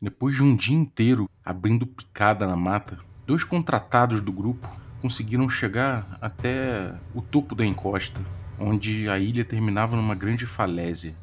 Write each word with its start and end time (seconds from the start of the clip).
Depois 0.00 0.36
de 0.36 0.44
um 0.44 0.54
dia 0.54 0.76
inteiro 0.76 1.28
abrindo 1.44 1.84
picada 1.84 2.46
na 2.46 2.54
mata, 2.54 3.00
dois 3.26 3.42
contratados 3.42 4.20
do 4.20 4.30
grupo 4.30 4.70
conseguiram 5.02 5.48
chegar 5.48 6.16
até 6.20 6.94
o 7.12 7.20
topo 7.20 7.52
da 7.52 7.66
encosta, 7.66 8.20
onde 8.60 9.08
a 9.08 9.18
ilha 9.18 9.44
terminava 9.44 9.96
numa 9.96 10.14
grande 10.14 10.46
falésia. 10.46 11.16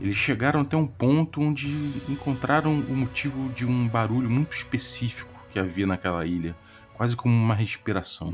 Eles 0.00 0.16
chegaram 0.16 0.62
até 0.62 0.76
um 0.76 0.86
ponto 0.86 1.40
onde 1.40 1.68
encontraram 2.08 2.72
o 2.80 2.96
motivo 2.96 3.50
de 3.50 3.64
um 3.64 3.86
barulho 3.86 4.28
muito 4.28 4.52
específico 4.52 5.30
que 5.48 5.58
havia 5.60 5.86
naquela 5.86 6.26
ilha, 6.26 6.56
quase 6.94 7.14
como 7.14 7.32
uma 7.32 7.54
respiração. 7.54 8.32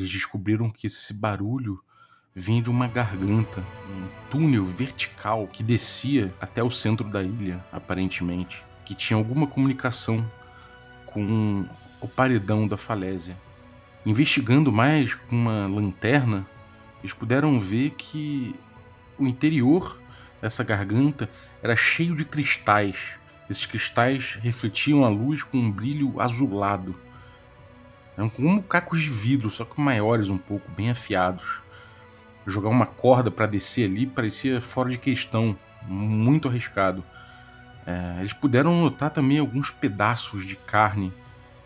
Eles 0.00 0.10
descobriram 0.10 0.70
que 0.70 0.86
esse 0.86 1.12
barulho 1.12 1.78
vinha 2.34 2.62
de 2.62 2.70
uma 2.70 2.88
garganta, 2.88 3.60
um 3.86 4.08
túnel 4.30 4.64
vertical 4.64 5.46
que 5.46 5.62
descia 5.62 6.34
até 6.40 6.62
o 6.62 6.70
centro 6.70 7.06
da 7.06 7.22
ilha, 7.22 7.62
aparentemente, 7.70 8.64
que 8.82 8.94
tinha 8.94 9.18
alguma 9.18 9.46
comunicação 9.46 10.26
com 11.04 11.66
o 12.00 12.08
paredão 12.08 12.66
da 12.66 12.78
falésia. 12.78 13.36
Investigando 14.06 14.72
mais 14.72 15.12
com 15.12 15.36
uma 15.36 15.66
lanterna, 15.66 16.46
eles 17.00 17.12
puderam 17.12 17.60
ver 17.60 17.90
que 17.90 18.54
o 19.18 19.26
interior 19.26 20.00
dessa 20.40 20.64
garganta 20.64 21.28
era 21.62 21.76
cheio 21.76 22.16
de 22.16 22.24
cristais. 22.24 22.96
Esses 23.50 23.66
cristais 23.66 24.38
refletiam 24.40 25.04
a 25.04 25.10
luz 25.10 25.42
com 25.42 25.58
um 25.58 25.70
brilho 25.70 26.18
azulado. 26.18 26.98
Eram 28.20 28.28
como 28.28 28.62
cacos 28.62 29.00
de 29.00 29.08
vidro, 29.08 29.50
só 29.50 29.64
que 29.64 29.80
maiores 29.80 30.28
um 30.28 30.36
pouco, 30.36 30.70
bem 30.72 30.90
afiados. 30.90 31.62
Jogar 32.46 32.68
uma 32.68 32.84
corda 32.84 33.30
para 33.30 33.46
descer 33.46 33.88
ali 33.88 34.06
parecia 34.06 34.60
fora 34.60 34.90
de 34.90 34.98
questão, 34.98 35.56
muito 35.86 36.46
arriscado. 36.46 37.02
É, 37.86 38.16
eles 38.18 38.34
puderam 38.34 38.78
notar 38.78 39.08
também 39.08 39.38
alguns 39.38 39.70
pedaços 39.70 40.44
de 40.44 40.54
carne 40.54 41.10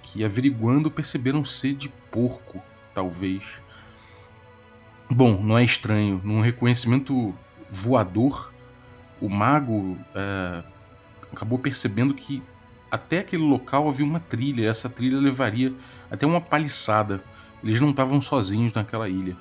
que, 0.01 0.25
averiguando, 0.25 0.93
perceberam 0.93 1.45
ser 1.45 1.75
de 1.75 1.89
porco, 1.89 2.63
talvez. 2.95 3.43
Bom, 5.11 5.43
não 5.43 5.59
é 5.59 5.65
estranho. 5.65 6.21
Num 6.23 6.41
reconhecimento 6.41 7.35
voador, 7.69 8.55
o 9.21 9.29
mago 9.29 9.99
é, 10.15 10.63
acabou 11.33 11.59
percebendo 11.59 12.15
que 12.15 12.45
até 12.95 13.19
aquele 13.19 13.43
local 13.43 13.89
havia 13.89 14.07
uma 14.07 14.21
trilha, 14.21 14.69
essa 14.69 14.89
trilha 14.89 15.19
levaria 15.19 15.75
até 16.09 16.25
uma 16.25 16.41
paliçada. 16.41 17.25
Eles 17.61 17.81
não 17.81 17.91
estavam 17.91 18.21
sozinhos 18.21 18.73
naquela 18.73 19.09
ilha. 19.09 19.37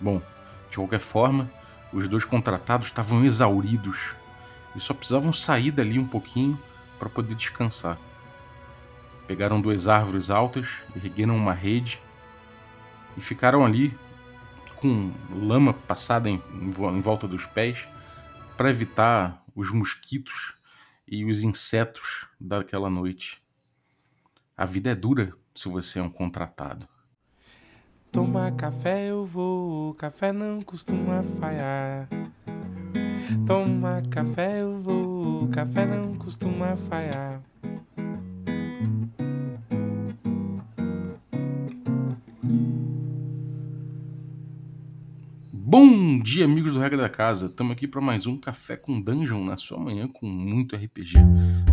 Bom, 0.00 0.22
de 0.70 0.76
qualquer 0.76 1.00
forma, 1.00 1.50
os 1.92 2.06
dois 2.06 2.24
contratados 2.24 2.86
estavam 2.86 3.24
exauridos 3.24 4.14
e 4.76 4.80
só 4.80 4.94
precisavam 4.94 5.32
sair 5.32 5.72
dali 5.72 5.98
um 5.98 6.04
pouquinho 6.04 6.56
para 7.00 7.08
poder 7.08 7.34
descansar. 7.34 7.98
Pegaram 9.26 9.60
duas 9.60 9.88
árvores 9.88 10.30
altas, 10.30 10.68
ergueram 10.94 11.36
uma 11.36 11.52
rede 11.52 12.00
e 13.16 13.20
ficaram 13.20 13.64
ali 13.64 13.98
com 14.76 15.10
lama 15.32 15.72
passada 15.72 16.30
em, 16.30 16.40
em 16.52 17.00
volta 17.00 17.26
dos 17.26 17.44
pés 17.44 17.88
para 18.56 18.70
evitar 18.70 19.42
os 19.52 19.72
mosquitos 19.72 20.55
e 21.06 21.24
os 21.24 21.42
insetos 21.42 22.28
daquela 22.40 22.90
noite. 22.90 23.42
A 24.56 24.64
vida 24.64 24.90
é 24.90 24.94
dura 24.94 25.32
se 25.54 25.68
você 25.68 25.98
é 25.98 26.02
um 26.02 26.10
contratado. 26.10 26.88
Tomar 28.10 28.52
café 28.52 29.10
eu 29.10 29.24
vou, 29.24 29.94
café 29.94 30.32
não 30.32 30.62
costuma 30.62 31.22
falhar. 31.22 32.08
Tomar 33.46 34.06
café 34.08 34.62
eu 34.62 34.80
vou, 34.80 35.48
café 35.48 35.84
não 35.84 36.14
costuma 36.14 36.76
falhar. 36.76 37.35
Bom 45.78 46.18
dia, 46.20 46.46
amigos 46.46 46.72
do 46.72 46.80
Regra 46.80 46.96
da 46.96 47.08
Casa. 47.10 47.48
Estamos 47.48 47.72
aqui 47.72 47.86
para 47.86 48.00
mais 48.00 48.26
um 48.26 48.38
Café 48.38 48.78
com 48.78 48.98
Dungeon 48.98 49.44
na 49.44 49.58
sua 49.58 49.78
manhã 49.78 50.08
com 50.08 50.24
muito 50.24 50.74
RPG. 50.74 51.18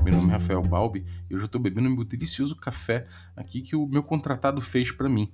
Meu 0.03 0.14
nome 0.14 0.28
é 0.28 0.34
Rafael 0.34 0.62
Balbi 0.62 1.06
e 1.30 1.34
hoje 1.34 1.44
eu 1.44 1.46
estou 1.46 1.62
bebendo 1.62 1.90
meu 1.90 2.03
delicioso 2.03 2.53
café 2.53 3.08
aqui 3.34 3.62
que 3.62 3.78
o 3.78 3.88
meu 3.88 4.03
contratado 4.03 4.59
fez 4.59 4.92
para 4.92 5.08
mim. 5.08 5.31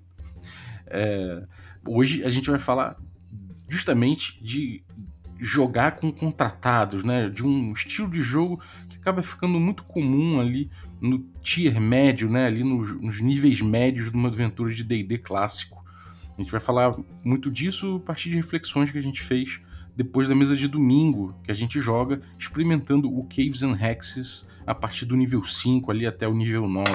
É, 0.86 1.48
hoje 1.84 2.24
a 2.24 2.30
gente 2.30 2.48
vai 2.48 2.60
falar 2.60 2.96
justamente 3.68 4.40
de 4.40 4.84
jogar 5.40 5.96
com 5.96 6.12
contratados, 6.12 7.04
né? 7.04 7.28
De 7.28 7.44
um 7.44 7.74
estilo 7.74 8.08
de 8.08 8.22
jogo 8.22 8.62
que 8.88 8.98
acaba 8.98 9.24
ficando 9.24 9.60
muito 9.60 9.84
comum 9.84 10.40
ali 10.40 10.70
no 11.02 11.18
tier 11.42 11.82
médio, 11.82 12.30
né? 12.30 12.46
Ali 12.46 12.64
nos, 12.64 13.02
nos 13.02 13.20
níveis 13.20 13.62
médios 13.62 14.12
de 14.12 14.16
uma 14.16 14.30
aventura 14.30 14.72
de 14.72 14.84
D&D 14.84 15.18
clássico. 15.18 15.79
A 16.40 16.42
gente 16.42 16.54
vai 16.54 16.62
falar 16.62 16.96
muito 17.22 17.52
disso 17.52 17.98
a 17.98 18.00
partir 18.00 18.30
de 18.30 18.38
reflexões 18.38 18.90
que 18.90 18.98
a 18.98 19.02
gente 19.04 19.22
fez 19.22 19.60
depois 19.94 20.30
da 20.30 20.34
mesa 20.34 20.56
de 20.56 20.70
domingo, 20.70 21.38
que 21.44 21.52
a 21.52 21.54
gente 21.54 21.82
joga 21.82 22.22
experimentando 22.38 23.14
o 23.14 23.26
Caves 23.26 23.62
and 23.62 23.78
Hexes 23.78 24.48
a 24.66 24.74
partir 24.74 25.04
do 25.04 25.18
nível 25.18 25.44
5 25.44 25.92
ali 25.92 26.08
até 26.08 26.26
o 26.26 26.34
nível 26.34 26.66
9. 26.66 26.92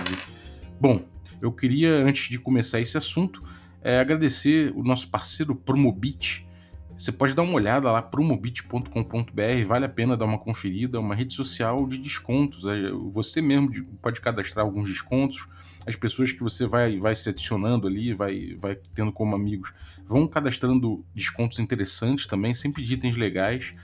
Bom, 0.81 1.05
eu 1.43 1.53
queria, 1.53 1.95
antes 1.97 2.31
de 2.31 2.39
começar 2.39 2.81
esse 2.81 2.97
assunto, 2.97 3.43
é, 3.83 4.01
agradecer 4.01 4.73
o 4.75 4.83
nosso 4.83 5.11
parceiro 5.11 5.55
Promobit, 5.55 6.49
você 6.97 7.13
pode 7.13 7.35
dar 7.35 7.43
uma 7.43 7.53
olhada 7.55 7.93
lá, 7.93 8.01
promobit.com.br, 8.01 9.67
vale 9.67 9.85
a 9.85 9.89
pena 9.91 10.17
dar 10.17 10.25
uma 10.25 10.39
conferida, 10.39 10.97
é 10.97 11.01
uma 11.01 11.15
rede 11.15 11.35
social 11.35 11.87
de 11.87 11.99
descontos. 11.99 12.65
É, 12.65 12.91
você 13.11 13.43
mesmo 13.43 13.69
pode 14.01 14.21
cadastrar 14.21 14.65
alguns 14.65 14.89
descontos, 14.89 15.47
as 15.87 15.97
pessoas 15.97 16.33
que 16.33 16.43
você 16.43 16.67
vai, 16.67 16.99
vai 16.99 17.15
se 17.15 17.29
adicionando 17.29 17.87
ali, 17.87 18.15
vai, 18.15 18.55
vai 18.59 18.77
tendo 18.95 19.13
como 19.13 19.35
amigos, 19.35 19.73
vão 20.07 20.27
cadastrando 20.27 21.05
descontos 21.15 21.59
interessantes 21.59 22.27
também, 22.27 22.55
sempre 22.55 22.83
de 22.83 22.95
itens 22.95 23.17
legais. 23.17 23.75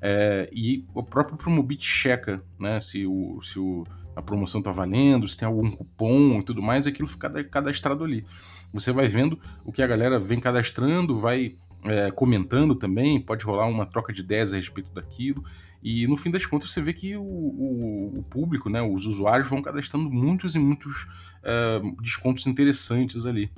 É, 0.00 0.50
e 0.52 0.84
o 0.92 1.02
próprio 1.02 1.36
Promobit 1.36 1.84
checa 1.84 2.42
né, 2.58 2.80
se, 2.80 3.06
o, 3.06 3.40
se 3.40 3.58
o, 3.58 3.86
a 4.16 4.22
promoção 4.22 4.60
está 4.60 4.72
valendo, 4.72 5.28
se 5.28 5.36
tem 5.36 5.46
algum 5.46 5.70
cupom 5.70 6.40
e 6.40 6.42
tudo 6.42 6.60
mais, 6.60 6.86
aquilo 6.86 7.08
fica 7.08 7.44
cadastrado 7.44 8.02
ali. 8.02 8.24
Você 8.72 8.90
vai 8.90 9.06
vendo 9.06 9.38
o 9.64 9.70
que 9.70 9.82
a 9.82 9.86
galera 9.86 10.18
vem 10.18 10.40
cadastrando, 10.40 11.18
vai 11.18 11.56
é, 11.84 12.10
comentando 12.10 12.74
também, 12.74 13.20
pode 13.20 13.44
rolar 13.44 13.66
uma 13.66 13.86
troca 13.86 14.12
de 14.12 14.20
ideias 14.20 14.52
a 14.52 14.56
respeito 14.56 14.92
daquilo. 14.92 15.44
E 15.82 16.06
no 16.06 16.16
fim 16.16 16.30
das 16.30 16.46
contas 16.46 16.70
você 16.70 16.80
vê 16.80 16.92
que 16.92 17.16
o, 17.16 17.22
o, 17.22 18.18
o 18.18 18.22
público, 18.22 18.70
né, 18.70 18.80
os 18.80 19.04
usuários 19.04 19.48
vão 19.48 19.60
cadastrando 19.60 20.08
muitos 20.08 20.54
e 20.54 20.58
muitos 20.58 21.06
é, 21.42 21.80
descontos 22.00 22.46
interessantes 22.46 23.26
ali. 23.26 23.50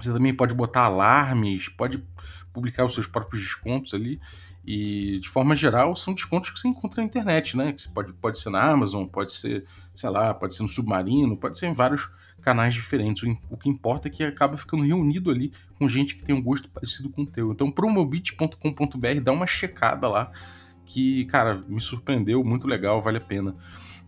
Você 0.00 0.12
também 0.12 0.34
pode 0.34 0.54
botar 0.54 0.84
alarmes, 0.84 1.68
pode 1.68 2.02
publicar 2.52 2.84
os 2.84 2.94
seus 2.94 3.06
próprios 3.06 3.42
descontos 3.42 3.94
ali. 3.94 4.18
E 4.64 5.18
de 5.18 5.28
forma 5.28 5.56
geral, 5.56 5.94
são 5.96 6.14
descontos 6.14 6.50
que 6.50 6.58
você 6.58 6.68
encontra 6.68 7.02
na 7.02 7.06
internet, 7.06 7.56
né? 7.56 7.72
Que 7.72 7.88
pode, 7.88 8.12
pode 8.14 8.38
ser 8.38 8.50
na 8.50 8.62
Amazon, 8.62 9.06
pode 9.06 9.32
ser, 9.32 9.64
sei 9.94 10.08
lá, 10.08 10.32
pode 10.32 10.54
ser 10.54 10.62
no 10.62 10.68
Submarino, 10.68 11.36
pode 11.36 11.58
ser 11.58 11.66
em 11.66 11.72
vários 11.72 12.08
canais 12.42 12.74
diferentes. 12.74 13.22
O 13.48 13.56
que 13.56 13.68
importa 13.68 14.08
é 14.08 14.10
que 14.10 14.22
acaba 14.22 14.56
ficando 14.56 14.82
reunido 14.82 15.30
ali 15.30 15.52
com 15.78 15.88
gente 15.88 16.16
que 16.16 16.22
tem 16.22 16.34
um 16.34 16.42
gosto 16.42 16.68
parecido 16.68 17.08
com 17.08 17.22
o 17.22 17.26
teu. 17.26 17.52
Então, 17.52 17.70
promobit.com.br, 17.70 19.20
dá 19.22 19.32
uma 19.32 19.46
checada 19.46 20.08
lá, 20.08 20.30
que, 20.84 21.24
cara, 21.26 21.62
me 21.66 21.80
surpreendeu, 21.80 22.44
muito 22.44 22.66
legal, 22.66 23.00
vale 23.00 23.18
a 23.18 23.20
pena. 23.20 23.54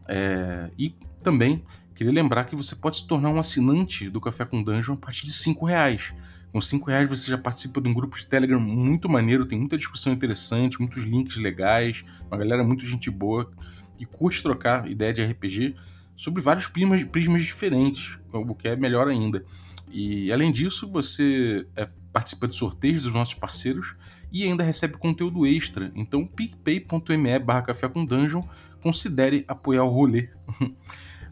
É, 0.06 0.70
e 0.76 0.94
também 1.22 1.64
queria 1.94 2.12
lembrar 2.12 2.44
que 2.44 2.56
você 2.56 2.74
pode 2.74 2.98
se 2.98 3.06
tornar 3.06 3.30
um 3.30 3.38
assinante 3.38 4.10
do 4.10 4.20
Café 4.20 4.44
com 4.44 4.62
Dungeon 4.62 4.94
a 4.94 4.98
partir 4.98 5.24
de 5.24 5.32
5 5.32 5.64
reais. 5.64 6.12
Com 6.52 6.60
5 6.60 6.86
reais 6.86 7.08
você 7.08 7.30
já 7.30 7.38
participa 7.38 7.80
de 7.80 7.88
um 7.88 7.94
grupo 7.94 8.16
de 8.16 8.26
Telegram 8.26 8.60
muito 8.60 9.08
maneiro, 9.08 9.46
tem 9.46 9.58
muita 9.58 9.78
discussão 9.78 10.12
interessante, 10.12 10.78
muitos 10.78 11.04
links 11.04 11.36
legais, 11.36 12.04
uma 12.28 12.36
galera 12.36 12.62
muito 12.62 12.84
gente 12.84 13.10
boa 13.10 13.50
que 13.96 14.04
curte 14.04 14.42
trocar 14.42 14.90
ideia 14.90 15.12
de 15.12 15.24
RPG 15.24 15.76
sobre 16.16 16.42
vários 16.42 16.66
prismas, 16.66 17.04
prismas 17.04 17.42
diferentes, 17.42 18.18
o 18.32 18.54
que 18.54 18.68
é 18.68 18.76
melhor 18.76 19.08
ainda. 19.08 19.44
E 19.90 20.32
além 20.32 20.50
disso, 20.52 20.90
você 20.90 21.66
é, 21.76 21.88
participa 22.12 22.48
de 22.48 22.56
sorteios 22.56 23.02
dos 23.02 23.14
nossos 23.14 23.34
parceiros 23.34 23.94
e 24.32 24.42
ainda 24.42 24.64
recebe 24.64 24.96
conteúdo 24.96 25.46
extra. 25.46 25.92
Então, 25.94 26.26
picpay.me 26.26 27.38
barra 27.38 27.62
café 27.62 27.88
com 27.88 28.04
dungeon, 28.04 28.42
considere 28.80 29.44
apoiar 29.46 29.84
o 29.84 29.88
rolê. 29.88 30.28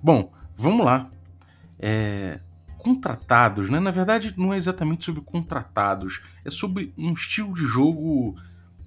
Bom, 0.03 0.31
vamos 0.57 0.87
lá. 0.87 1.11
É, 1.79 2.41
contratados, 2.79 3.71
né? 3.71 3.81
Na 3.81 3.91
verdade, 3.91 4.35
não 4.37 4.53
é 4.53 4.57
exatamente 4.57 5.05
sobre 5.05 5.23
contratados, 5.23 6.21
é 6.45 6.51
sobre 6.51 6.93
um 6.99 7.13
estilo 7.13 7.53
de 7.55 7.65
jogo 7.65 8.37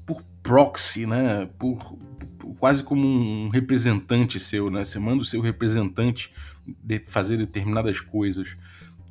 por 0.05 0.21
proxy, 0.43 1.05
né? 1.05 1.49
Por, 1.57 1.97
por, 2.34 2.34
quase 2.59 2.83
como 2.83 3.07
um 3.07 3.49
representante 3.49 4.39
seu, 4.39 4.69
né? 4.69 4.83
Você 4.83 4.99
manda 4.99 5.21
o 5.21 5.25
seu 5.25 5.41
representante 5.41 6.31
de 6.65 6.99
fazer 7.05 7.37
determinadas 7.37 7.99
coisas. 7.99 8.55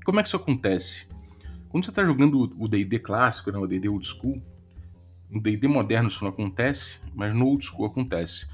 Como 0.05 0.19
é 0.19 0.23
que 0.23 0.29
isso 0.29 0.37
acontece? 0.37 1.07
Quando 1.69 1.85
você 1.85 1.91
está 1.91 2.05
jogando 2.05 2.53
o 2.59 2.69
D&D 2.69 2.99
clássico, 3.01 3.51
né, 3.51 3.59
o 3.59 3.67
D&D 3.67 3.89
old 3.89 4.07
school, 4.07 4.41
no 5.31 5.41
D&D 5.41 5.67
moderno 5.67 6.09
isso 6.09 6.23
não 6.23 6.31
acontece, 6.31 7.01
mas 7.15 7.35
no 7.35 7.47
old 7.47 7.65
school 7.65 7.87
acontece. 7.87 8.47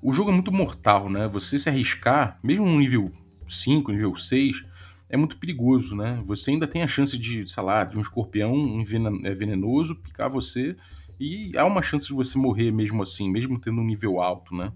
O 0.00 0.12
jogo 0.12 0.30
é 0.30 0.34
muito 0.34 0.52
mortal, 0.52 1.08
né? 1.08 1.26
Você 1.28 1.58
se 1.58 1.68
arriscar, 1.68 2.38
mesmo 2.42 2.66
no 2.66 2.78
nível 2.78 3.10
5, 3.48 3.90
nível 3.90 4.14
6, 4.14 4.64
é 5.08 5.16
muito 5.16 5.36
perigoso, 5.38 5.96
né? 5.96 6.20
Você 6.24 6.50
ainda 6.50 6.66
tem 6.66 6.82
a 6.82 6.88
chance 6.88 7.18
de, 7.18 7.48
sei 7.48 7.62
lá, 7.62 7.84
de 7.84 7.98
um 7.98 8.00
escorpião 8.00 8.82
é 9.24 9.32
venenoso 9.32 9.96
picar 9.96 10.28
você 10.28 10.76
e 11.18 11.56
há 11.56 11.64
uma 11.64 11.82
chance 11.82 12.06
de 12.06 12.12
você 12.12 12.38
morrer 12.38 12.70
mesmo 12.70 13.02
assim, 13.02 13.30
mesmo 13.30 13.58
tendo 13.60 13.80
um 13.80 13.84
nível 13.84 14.20
alto, 14.20 14.54
né? 14.54 14.72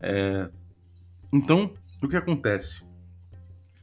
É... 0.00 0.50
Então, 1.32 1.72
o 2.02 2.08
que 2.08 2.16
acontece? 2.16 2.84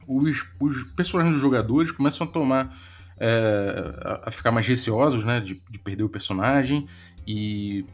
Os, 0.06 0.44
os 0.60 0.84
personagens 0.94 1.34
dos 1.34 1.42
jogadores 1.42 1.92
começam 1.92 2.26
a 2.26 2.30
tomar 2.30 2.76
é, 3.18 4.20
a 4.24 4.30
ficar 4.30 4.50
mais 4.50 4.66
receosos, 4.66 5.24
né, 5.24 5.38
de, 5.38 5.62
de, 5.70 5.78
perder 5.78 6.02
o 6.02 6.08
personagem 6.08 6.86
e 7.26 7.84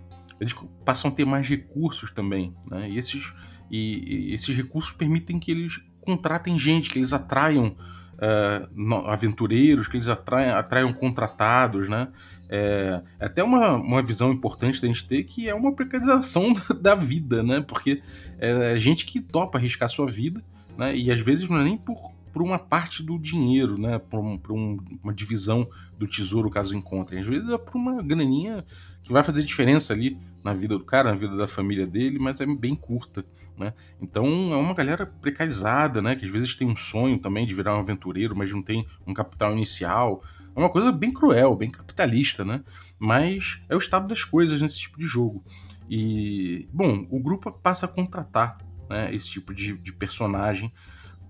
eles 0.41 0.55
passam 0.85 1.11
a 1.11 1.15
ter 1.15 1.27
mais 1.27 1.47
recursos 1.47 2.11
também, 2.11 2.57
né, 2.71 2.89
e 2.89 2.97
esses, 2.97 3.33
e, 3.71 4.31
e 4.31 4.35
esses 4.35 4.57
recursos 4.57 4.93
permitem 4.93 5.39
que 5.39 5.51
eles 5.51 5.81
contratem 6.01 6.59
gente, 6.59 6.89
que 6.89 6.99
eles 6.99 7.13
atraiam 7.13 7.77
uh, 8.19 8.95
aventureiros, 9.07 9.89
que 9.89 9.97
eles 9.97 10.09
atraiam, 10.09 10.57
atraiam 10.57 10.93
contratados, 10.93 11.89
né, 11.89 12.09
é, 12.49 13.03
é 13.21 13.27
até 13.27 13.43
uma, 13.43 13.75
uma 13.75 14.03
visão 14.03 14.33
importante 14.33 14.81
da 14.81 14.89
gente 14.89 15.07
ter 15.07 15.23
que 15.25 15.49
é 15.49 15.55
uma 15.55 15.73
precarização 15.73 16.55
da 16.81 16.95
vida, 16.95 17.43
né, 17.43 17.61
porque 17.61 18.03
é 18.39 18.77
gente 18.77 19.07
que 19.07 19.21
topa 19.21 19.59
arriscar 19.59 19.89
sua 19.89 20.07
vida, 20.07 20.43
né, 20.77 20.97
e 20.97 21.11
às 21.11 21.21
vezes 21.21 21.49
não 21.49 21.61
é 21.61 21.65
nem 21.65 21.77
por 21.77 22.18
por 22.33 22.43
uma 22.43 22.59
parte 22.59 23.03
do 23.03 23.19
dinheiro, 23.19 23.81
né? 23.81 23.99
Por, 23.99 24.21
um, 24.21 24.39
por 24.39 24.53
um, 24.53 24.79
uma 25.03 25.13
divisão 25.13 25.69
do 25.99 26.07
tesouro 26.07 26.51
caso 26.51 26.77
encontrem. 26.77 27.21
Às 27.21 27.27
vezes 27.27 27.49
é 27.51 27.59
por 27.59 27.77
uma 27.77 28.03
graninha 28.03 28.65
que 29.03 29.13
vai 29.13 29.23
fazer 29.23 29.43
diferença 29.43 29.93
ali 29.93 30.19
na 30.45 30.55
vida 30.55 30.79
do 30.79 30.85
cara, 30.85 31.11
na 31.11 31.17
vida 31.17 31.37
da 31.37 31.49
família 31.49 31.87
dele, 31.87 32.19
mas 32.19 32.41
é 32.41 32.47
bem 32.47 32.77
curta, 32.77 33.25
né? 33.57 33.73
Então 34.01 34.27
é 34.53 34.57
uma 34.57 34.75
galera 34.75 35.07
precarizada, 35.07 36.01
né? 36.01 36.15
Que 36.17 36.25
às 36.25 36.31
vezes 36.31 36.55
tem 36.55 36.69
um 36.69 36.77
sonho 36.77 37.19
também 37.19 37.47
de 37.47 37.55
virar 37.55 37.77
um 37.77 37.81
aventureiro, 37.81 38.37
mas 38.37 38.53
não 38.53 38.63
tem 38.63 38.87
um 39.07 39.15
capital 39.15 39.53
inicial. 39.53 40.23
É 40.55 40.59
uma 40.59 40.71
coisa 40.71 40.91
bem 40.91 41.13
cruel, 41.13 41.55
bem 41.57 41.71
capitalista, 41.71 42.45
né? 42.45 42.63
Mas 42.99 43.61
é 43.69 43.75
o 43.75 43.79
estado 43.79 44.09
das 44.09 44.25
coisas 44.25 44.61
nesse 44.61 44.79
tipo 44.79 44.99
de 44.99 45.07
jogo. 45.07 45.45
E, 45.89 46.69
bom, 46.73 47.07
o 47.11 47.19
grupo 47.19 47.51
passa 47.51 47.87
a 47.87 47.89
contratar 47.89 48.59
né, 48.89 49.15
esse 49.15 49.31
tipo 49.31 49.55
de, 49.55 49.77
de 49.79 49.93
personagem 49.93 50.73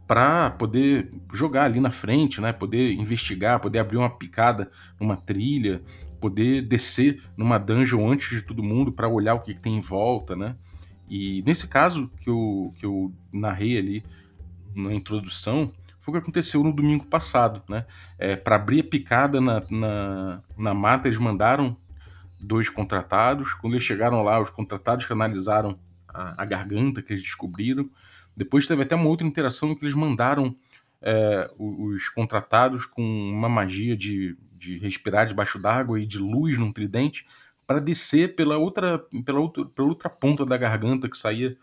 para 0.09 0.51
poder 0.53 1.13
jogar 1.35 1.65
ali 1.65 1.81
na 1.81 1.91
frente, 1.91 2.41
né? 2.41 2.51
Poder 2.51 2.95
investigar, 2.95 3.61
poder 3.61 3.79
abrir 3.79 3.99
uma 3.99 4.09
picada 4.09 4.71
numa 4.99 5.19
trilha, 5.19 5.83
poder 6.19 6.63
descer 6.63 7.23
numa 7.37 7.59
dungeon 7.59 8.11
antes 8.11 8.31
de 8.31 8.43
todo 8.43 8.63
mundo 8.63 8.91
para 8.91 9.07
olhar 9.07 9.35
o 9.35 9.41
que, 9.41 9.53
que, 9.53 9.61
tem 9.61 9.77
em 9.77 9.81
volta, 9.81 10.35
né? 10.35 10.57
E 11.11 11.43
nesse 11.47 11.69
caso 11.69 12.11
que 12.21 12.31
eu, 12.31 12.73
que 12.77 12.87
eu 12.87 13.13
narrei 13.31 13.77
ali 13.77 14.03
na 14.75 14.95
introdução, 14.95 15.71
foi 15.99 16.13
o 16.13 16.17
que 16.17 16.23
aconteceu 16.23 16.65
no 16.65 16.73
domingo 16.73 17.05
passado, 17.05 17.63
né? 17.69 17.85
É, 18.19 18.35
para 18.35 18.57
abrir 18.57 18.81
a 18.81 18.85
picada 18.85 19.43
na, 19.43 19.63
na, 19.69 20.43
na 20.57 20.73
mata, 20.73 21.07
eles 21.07 21.19
mandaram 21.19 21.77
dois 22.41 22.71
contratados. 22.71 23.53
Quando 23.53 23.75
eles 23.75 23.85
chegaram 23.85 24.23
lá, 24.23 24.41
os 24.41 24.49
contratados 24.49 25.05
que 25.05 25.13
analisaram 25.13 25.79
a, 26.09 26.43
a 26.43 26.47
garganta 26.47 27.03
que 27.03 27.13
eles 27.13 27.23
descobriram, 27.23 27.91
depois 28.39 28.69
teve 28.69 28.83
até 28.83 28.95
uma 28.95 29.09
outra 29.09 29.27
interação 29.27 29.75
que 29.75 29.85
eles 29.85 29.97
mandaram 29.97 30.55
é, 31.03 31.51
os 31.59 32.09
contratados 32.09 32.87
com 32.87 33.03
uma 33.03 33.49
magia 33.49 33.97
de, 33.97 34.39
de 34.57 34.79
respirar 34.79 35.27
debaixo 35.27 35.59
d'água 35.59 36.01
e 36.01 36.07
de 36.07 36.19
luz 36.19 36.57
num 36.57 36.71
tridente 36.71 37.27
para 37.67 37.81
descer 37.81 38.37
pela 38.37 38.57
outra, 38.57 39.01
pela, 39.25 39.41
outra, 39.41 39.65
pela 39.65 39.89
outra 39.89 40.09
ponta 40.09 40.47
da 40.47 40.57
garganta 40.57 41.09
que 41.09 41.17
saía 41.17 41.57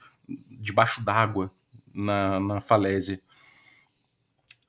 debaixo 0.51 1.04
d'água 1.04 1.50
na, 1.94 2.42
na 2.42 2.60
falésia. 2.60 3.21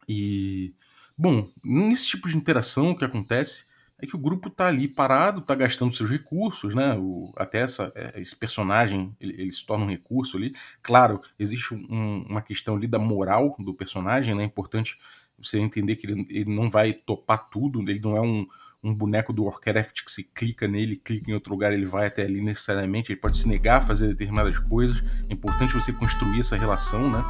E, 0.08 0.72
bom, 1.18 1.50
nesse 1.64 2.06
tipo 2.06 2.28
de 2.28 2.36
interação 2.36 2.94
que 2.94 3.04
acontece, 3.04 3.66
é 3.98 4.06
que 4.06 4.14
o 4.14 4.18
grupo 4.18 4.50
tá 4.50 4.66
ali 4.66 4.86
parado, 4.86 5.40
tá 5.40 5.54
gastando 5.54 5.94
seus 5.94 6.10
recursos, 6.10 6.74
né? 6.74 6.94
O, 6.98 7.32
até 7.36 7.60
essa, 7.60 7.92
é, 7.94 8.20
esse 8.20 8.36
personagem 8.36 9.16
ele, 9.18 9.40
ele, 9.40 9.52
se 9.52 9.64
torna 9.64 9.84
um 9.84 9.88
recurso 9.88 10.36
ali. 10.36 10.54
Claro, 10.82 11.20
existe 11.38 11.74
um, 11.74 12.26
uma 12.28 12.42
questão 12.42 12.76
ali 12.76 12.86
da 12.86 12.98
moral 12.98 13.56
do 13.58 13.72
personagem, 13.72 14.34
né? 14.34 14.42
É 14.42 14.46
importante 14.46 14.98
você 15.38 15.58
entender 15.58 15.96
que 15.96 16.06
ele, 16.06 16.26
ele 16.28 16.54
não 16.54 16.68
vai 16.68 16.92
topar 16.92 17.48
tudo, 17.48 17.80
ele 17.80 18.00
não 18.00 18.16
é 18.16 18.20
um, 18.20 18.46
um 18.82 18.94
boneco 18.94 19.32
do 19.32 19.44
Warcraft 19.44 20.04
que 20.04 20.12
se 20.12 20.24
clica 20.24 20.68
nele, 20.68 20.96
clica 20.96 21.30
em 21.30 21.34
outro 21.34 21.52
lugar, 21.52 21.72
ele 21.72 21.86
vai 21.86 22.06
até 22.06 22.22
ali 22.22 22.42
necessariamente, 22.42 23.12
ele 23.12 23.20
pode 23.20 23.38
se 23.38 23.48
negar 23.48 23.78
a 23.78 23.82
fazer 23.82 24.08
determinadas 24.08 24.58
coisas. 24.58 25.02
É 25.28 25.32
importante 25.32 25.72
você 25.72 25.92
construir 25.92 26.40
essa 26.40 26.56
relação, 26.56 27.10
né? 27.10 27.24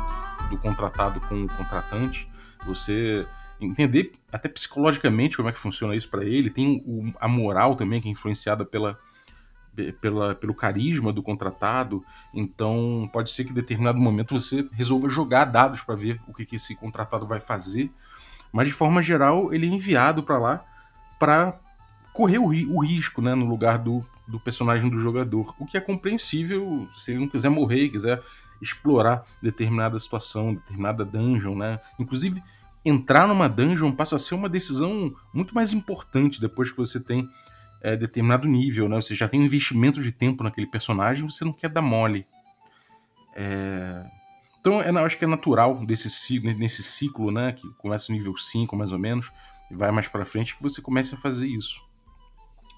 Do 0.51 0.59
contratado 0.59 1.21
com 1.21 1.45
o 1.45 1.49
contratante. 1.49 2.29
Você 2.67 3.25
entender 3.61 4.13
até 4.33 4.49
psicologicamente 4.49 5.37
como 5.37 5.49
é 5.49 5.53
que 5.53 5.59
funciona 5.59 5.95
isso 5.95 6.09
para 6.09 6.25
ele. 6.25 6.51
Tem 6.51 6.83
o, 6.87 7.13
a 7.19 7.29
moral 7.29 7.75
também 7.75 8.01
que 8.01 8.09
é 8.09 8.11
influenciada 8.11 8.65
pela, 8.65 8.99
pela, 10.01 10.35
pelo 10.35 10.55
carisma 10.55 11.13
do 11.13 11.23
contratado. 11.23 12.05
Então 12.35 13.09
pode 13.13 13.31
ser 13.31 13.45
que 13.45 13.51
em 13.51 13.55
determinado 13.55 13.99
momento 13.99 14.39
você 14.39 14.67
resolva 14.73 15.09
jogar 15.09 15.45
dados 15.47 15.83
para 15.83 15.95
ver 15.95 16.21
o 16.27 16.35
que, 16.35 16.45
que 16.45 16.57
esse 16.57 16.75
contratado 16.75 17.27
vai 17.27 17.41
fazer. 17.41 17.91
Mas 18.53 18.69
de 18.69 18.75
forma 18.75 19.03
geral 19.03 19.53
ele 19.53 19.67
é 19.67 19.71
enviado 19.71 20.23
para 20.23 20.39
lá 20.39 20.65
para 21.19 21.59
correr 22.13 22.39
o, 22.39 22.47
o, 22.47 22.83
risco 22.83 23.21
né, 23.21 23.35
no 23.35 23.47
lugar 23.47 23.79
do, 23.79 24.03
do 24.27 24.41
personagem 24.41 24.89
do 24.89 25.01
jogador. 25.01 25.55
O 25.59 25.67
que 25.67 25.77
é 25.77 25.81
compreensível 25.81 26.89
se 26.97 27.11
ele 27.11 27.21
não 27.21 27.29
quiser 27.29 27.51
morrer 27.51 27.89
quiser 27.91 28.23
explorar 28.61 29.23
determinada 29.43 29.99
situação, 29.99 30.55
determinada 30.55 31.05
dungeon, 31.05 31.55
né? 31.55 31.79
Inclusive, 31.99 32.43
entrar 32.87 33.27
numa 33.27 33.49
dungeon 33.49 33.91
passa 33.91 34.15
a 34.15 34.19
ser 34.19 34.37
uma 34.37 34.49
decisão 34.49 35.13
muito 35.35 35.53
mais 35.53 35.73
importante 35.73 36.41
depois 36.41 36.71
que 36.71 36.77
você 36.77 37.01
tem 37.01 37.29
é, 37.83 37.97
determinado 37.97 38.47
nível, 38.47 38.89
né? 38.89 38.95
Você 38.95 39.13
já 39.13 39.27
tem 39.27 39.41
um 39.41 39.45
investimento 39.45 40.01
de 40.01 40.13
tempo 40.13 40.45
naquele 40.45 40.69
personagem, 40.69 41.29
você 41.29 41.45
não 41.45 41.53
quer 41.53 41.69
dar 41.69 41.83
mole. 41.83 42.25
É... 43.35 44.07
Então, 44.61 44.81
é, 44.81 44.91
acho 45.05 45.19
que 45.19 45.25
é 45.25 45.29
natural 45.29 45.85
desse, 45.85 46.41
nesse 46.41 46.83
ciclo, 46.85 47.33
né? 47.33 47.53
Que 47.53 47.69
começa 47.75 48.13
no 48.13 48.17
nível 48.17 48.37
5, 48.37 48.77
mais 48.77 48.93
ou 48.93 48.99
menos, 48.99 49.31
e 49.69 49.75
vai 49.75 49.91
mais 49.91 50.07
para 50.07 50.25
frente, 50.25 50.57
que 50.57 50.63
você 50.63 50.81
comece 50.81 51.15
a 51.15 51.19
fazer 51.19 51.49
isso. 51.49 51.81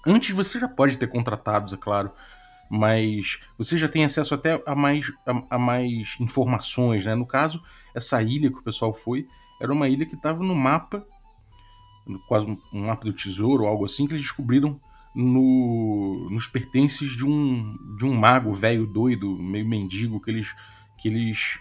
Antes 0.05 0.35
você 0.35 0.59
já 0.59 0.67
pode 0.67 0.97
ter 0.97 1.07
contratados, 1.07 1.71
é 1.71 1.77
claro, 1.77 2.11
mas 2.69 3.39
você 3.57 3.77
já 3.77 3.87
tem 3.87 4.05
acesso 4.05 4.33
até 4.33 4.61
a 4.65 4.75
mais, 4.75 5.11
a, 5.25 5.55
a 5.55 5.59
mais 5.59 6.15
informações, 6.19 7.05
né? 7.05 7.13
No 7.13 7.27
caso, 7.27 7.61
essa 7.93 8.21
ilha 8.23 8.51
que 8.51 8.57
o 8.57 8.63
pessoal 8.63 8.93
foi, 8.93 9.27
era 9.59 9.73
uma 9.73 9.87
ilha 9.87 10.05
que 10.05 10.15
estava 10.15 10.43
no 10.43 10.55
mapa, 10.55 11.05
quase 12.27 12.45
um 12.73 12.85
mapa 12.85 13.05
do 13.05 13.13
tesouro 13.13 13.63
ou 13.63 13.69
algo 13.69 13.85
assim, 13.85 14.07
que 14.07 14.13
eles 14.13 14.23
descobriram 14.23 14.79
no, 15.13 16.27
nos 16.29 16.47
pertences 16.47 17.11
de 17.11 17.25
um, 17.25 17.77
de 17.97 18.05
um 18.05 18.13
mago 18.13 18.51
velho 18.53 18.85
doido, 18.85 19.37
meio 19.37 19.67
mendigo, 19.67 20.19
que 20.19 20.31
eles, 20.31 20.55
que 20.97 21.07
eles 21.07 21.59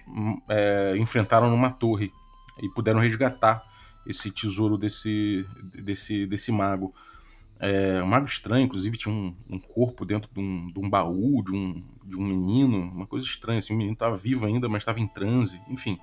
é, 0.48 0.94
enfrentaram 0.98 1.50
numa 1.50 1.70
torre 1.70 2.12
e 2.62 2.68
puderam 2.68 3.00
resgatar 3.00 3.62
esse 4.06 4.30
tesouro 4.30 4.76
desse, 4.78 5.46
desse, 5.74 6.26
desse 6.26 6.52
mago. 6.52 6.94
É, 7.60 8.00
um 8.02 8.06
mago 8.06 8.26
estranho, 8.26 8.64
inclusive 8.66 8.96
tinha 8.96 9.12
um, 9.12 9.34
um 9.50 9.58
corpo 9.58 10.04
dentro 10.04 10.30
de 10.32 10.40
um, 10.40 10.70
de 10.72 10.78
um, 10.78 10.88
baú 10.88 11.42
de 11.42 11.52
um, 11.52 11.82
de 12.04 12.16
um 12.16 12.24
menino, 12.24 12.78
uma 12.78 13.06
coisa 13.06 13.26
estranha. 13.26 13.58
Assim, 13.58 13.74
o 13.74 13.76
menino 13.76 13.94
estava 13.94 14.16
vivo 14.16 14.46
ainda, 14.46 14.68
mas 14.68 14.82
estava 14.82 15.00
em 15.00 15.06
transe, 15.06 15.60
enfim. 15.68 15.98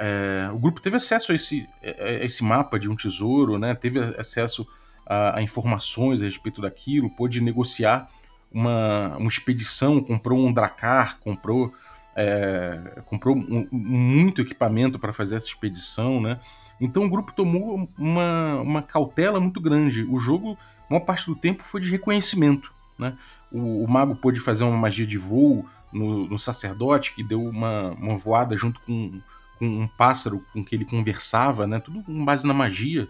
É, 0.00 0.48
o 0.52 0.58
grupo 0.58 0.80
teve 0.80 0.96
acesso 0.96 1.32
a 1.32 1.34
esse, 1.34 1.68
a 1.82 2.24
esse 2.24 2.44
mapa 2.44 2.78
de 2.78 2.88
um 2.88 2.94
tesouro, 2.94 3.58
né? 3.58 3.74
teve 3.74 3.98
acesso 3.98 4.66
a, 5.04 5.38
a, 5.38 5.42
informações 5.42 6.22
a 6.22 6.24
respeito 6.24 6.60
daquilo, 6.60 7.10
pôde 7.10 7.40
negociar 7.40 8.08
uma, 8.52 9.16
uma 9.16 9.28
expedição, 9.28 10.00
comprou 10.00 10.38
um 10.38 10.52
dracar, 10.52 11.18
comprou, 11.18 11.74
é, 12.14 13.02
comprou 13.06 13.36
um, 13.36 13.66
muito 13.72 14.40
equipamento 14.40 15.00
para 15.00 15.12
fazer 15.12 15.34
essa 15.34 15.46
expedição. 15.46 16.20
Né? 16.20 16.38
Então 16.80 17.04
o 17.04 17.10
grupo 17.10 17.32
tomou 17.32 17.88
uma, 17.98 18.60
uma 18.60 18.82
cautela 18.82 19.40
muito 19.40 19.60
grande. 19.60 20.04
O 20.04 20.18
jogo, 20.18 20.56
uma 20.88 21.00
parte 21.00 21.26
do 21.26 21.34
tempo, 21.34 21.64
foi 21.64 21.80
de 21.80 21.90
reconhecimento. 21.90 22.72
Né? 22.96 23.16
O, 23.50 23.82
o 23.82 23.90
mago 23.90 24.14
pôde 24.14 24.38
fazer 24.38 24.62
uma 24.62 24.76
magia 24.76 25.06
de 25.06 25.18
voo 25.18 25.66
no, 25.92 26.28
no 26.28 26.38
sacerdote, 26.38 27.14
que 27.14 27.24
deu 27.24 27.42
uma, 27.42 27.90
uma 27.92 28.14
voada 28.14 28.56
junto 28.56 28.80
com 28.82 29.20
com 29.58 29.66
um 29.66 29.88
pássaro 29.88 30.44
com 30.52 30.64
que 30.64 30.74
ele 30.74 30.84
conversava, 30.84 31.66
né? 31.66 31.80
Tudo 31.80 32.02
com 32.02 32.24
base 32.24 32.46
na 32.46 32.54
magia. 32.54 33.08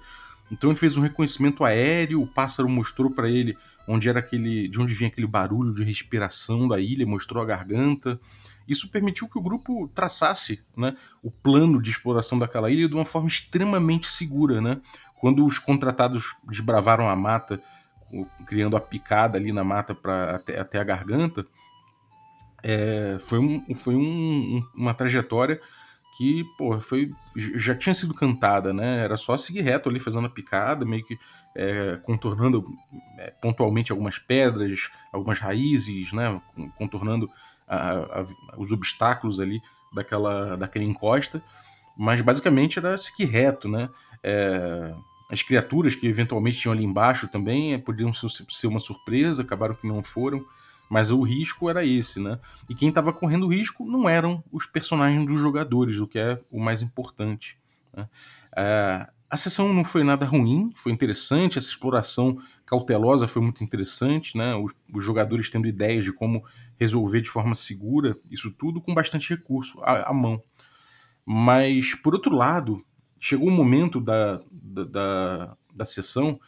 Então 0.50 0.71
ele 0.71 0.78
fez 0.78 0.97
um 0.97 1.02
reconhecimento 1.02 1.64
aéreo, 1.64 2.23
o 2.23 2.26
pássaro 2.26 2.69
mostrou 2.69 3.11
para 3.11 3.28
ele 3.28 3.57
onde 3.87 4.09
era 4.09 4.19
aquele, 4.19 4.69
de 4.69 4.81
onde 4.81 4.95
vinha 4.95 5.09
aquele 5.09 5.26
barulho 5.26 5.75
de 5.75 5.85
respiração 5.85 6.67
da 6.67 6.81
ilha, 6.81 7.07
mostrou 7.07 7.43
a 7.43 7.47
garganta. 7.47 8.19
Isso 8.67 8.88
permitiu 8.90 9.28
que 9.28 9.38
o 9.38 9.43
grupo 9.43 9.88
traçasse, 9.95 10.62
né, 10.76 10.95
o 11.23 11.31
plano 11.31 11.81
de 11.81 11.90
exploração 11.90 12.38
daquela 12.38 12.71
ilha 12.71 12.87
de 12.87 12.95
uma 12.95 13.05
forma 13.05 13.26
extremamente 13.26 14.07
segura, 14.07 14.61
né? 14.61 14.81
quando 15.21 15.45
os 15.45 15.59
contratados 15.59 16.35
desbravaram 16.45 17.09
a 17.09 17.17
mata, 17.17 17.61
criando 18.47 18.76
a 18.76 18.81
picada 18.81 19.37
ali 19.37 19.52
na 19.52 19.64
mata 19.64 19.95
para 19.95 20.37
até, 20.37 20.59
até 20.59 20.78
a 20.78 20.85
garganta, 20.85 21.47
é, 22.62 23.17
foi, 23.21 23.38
um, 23.38 23.75
foi 23.75 23.95
um, 23.95 24.62
uma 24.75 24.95
trajetória 24.95 25.61
que, 26.19 26.43
pô, 26.59 26.81
foi, 26.81 27.13
já 27.37 27.77
tinha 27.77 27.95
sido 27.95 28.13
cantada, 28.13 28.73
né? 28.73 29.05
Era 29.05 29.17
só 29.17 29.37
seguir 29.37 29.61
reto 29.61 29.89
ali, 29.89 30.01
fazendo 30.01 30.27
a 30.27 30.31
picada, 30.31 30.85
meio 30.85 31.05
que 31.05 31.17
é, 31.55 31.97
contornando 32.03 32.65
é, 33.17 33.31
pontualmente 33.41 33.93
algumas 33.93 34.19
pedras, 34.19 34.91
algumas 35.13 35.39
raízes, 35.39 36.13
né? 36.13 36.43
Contornando 36.77 37.31
a, 37.69 37.99
a, 38.23 38.27
os 38.57 38.73
obstáculos 38.73 39.39
ali 39.39 39.63
daquela, 39.95 40.57
daquela 40.57 40.85
encosta. 40.85 41.41
Mas 41.97 42.21
basicamente 42.21 42.81
era 42.81 42.99
seguir 42.99 43.27
reto, 43.27 43.69
né? 43.69 43.89
É, 44.21 44.93
as 45.31 45.41
criaturas 45.43 45.95
que 45.95 46.09
eventualmente 46.09 46.59
tinham 46.59 46.73
ali 46.73 46.83
embaixo 46.83 47.29
também 47.29 47.75
é, 47.75 47.79
podiam 47.79 48.13
ser 48.13 48.67
uma 48.67 48.81
surpresa, 48.81 49.43
acabaram 49.43 49.77
que 49.77 49.87
não 49.87 50.03
foram. 50.03 50.45
Mas 50.88 51.11
o 51.11 51.23
risco 51.23 51.68
era 51.68 51.85
esse, 51.85 52.21
né? 52.21 52.38
E 52.68 52.75
quem 52.75 52.88
estava 52.88 53.12
correndo 53.12 53.47
o 53.47 53.52
risco 53.52 53.85
não 53.85 54.09
eram 54.09 54.42
os 54.50 54.66
personagens 54.66 55.26
dos 55.26 55.40
jogadores, 55.40 55.99
o 55.99 56.07
que 56.07 56.18
é 56.18 56.40
o 56.50 56.59
mais 56.59 56.80
importante. 56.83 57.59
Né? 57.95 58.09
É, 58.57 59.09
a 59.30 59.37
sessão 59.37 59.73
não 59.73 59.85
foi 59.85 60.02
nada 60.02 60.25
ruim, 60.25 60.71
foi 60.75 60.90
interessante, 60.90 61.59
essa 61.59 61.68
exploração 61.68 62.38
cautelosa 62.64 63.28
foi 63.28 63.42
muito 63.42 63.62
interessante, 63.62 64.37
né? 64.37 64.54
Os, 64.54 64.73
os, 64.92 65.04
jogadores 65.04 65.50
tendo 65.50 65.68
ideias 65.68 66.04
de 66.04 66.12
como 66.12 66.42
resolver 66.78 67.21
de 67.21 67.28
forma 67.28 67.54
segura 67.54 68.16
isso 68.30 68.50
tudo 68.50 68.80
com 68.80 68.95
bastante 68.95 69.28
recurso 69.28 69.80
à, 69.83 70.11
à 70.11 70.14
mão. 70.14 70.42
Mas, 71.26 71.95
por 71.95 72.14
outro 72.14 72.35
lado, 72.35 72.83
chegou 73.21 73.49
um 73.49 73.54
momento 73.54 74.00
da, 74.00 74.40
da, 74.50 74.85
da, 74.85 75.57
da 75.75 75.85
sessão 75.85 76.40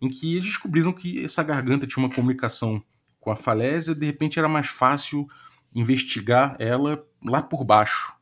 em 0.00 0.08
que 0.08 0.34
eles 0.36 0.46
descobriram 0.46 0.92
que 0.92 1.22
essa 1.22 1.42
garganta 1.42 1.86
tinha 1.86 2.04
uma 2.04 2.14
comunicação 2.14 2.82
com 3.26 3.32
a 3.32 3.36
falésia, 3.36 3.92
de 3.92 4.06
repente 4.06 4.38
era 4.38 4.48
mais 4.48 4.68
fácil 4.68 5.28
investigar 5.74 6.54
ela 6.60 7.04
lá 7.24 7.42
por 7.42 7.64
baixo, 7.64 8.14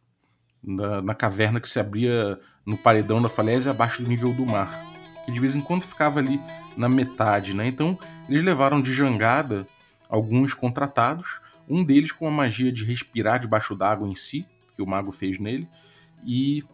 na, 0.62 1.02
na 1.02 1.14
caverna 1.14 1.61
que 1.61 1.68
se 1.68 1.78
abria 1.78 2.40
no 2.64 2.78
paredão 2.78 3.20
da 3.20 3.28
falésia 3.28 3.70
abaixo 3.70 4.02
do 4.02 4.08
nível 4.08 4.32
do 4.32 4.46
mar, 4.46 4.73
que 5.26 5.30
de 5.30 5.38
vez 5.38 5.54
em 5.54 5.61
quando 5.61 5.82
ficava 5.82 6.20
ali 6.20 6.40
na 6.75 6.88
metade, 6.88 7.52
né? 7.52 7.66
Então 7.66 7.99
eles 8.30 8.42
levaram 8.42 8.80
de 8.80 8.94
jangada 8.94 9.68
alguns 10.08 10.54
contratados, 10.54 11.38
um 11.68 11.84
deles 11.84 12.11
com 12.11 12.26
a 12.26 12.30
magia 12.30 12.73
de 12.73 12.82
respirar 12.82 13.38
debaixo 13.38 13.76
d'água 13.76 14.08
em 14.08 14.14
si, 14.14 14.46
que 14.75 14.80
o 14.80 14.87
mago 14.87 15.12
fez 15.12 15.38
nele, 15.38 15.68
e 16.25 16.64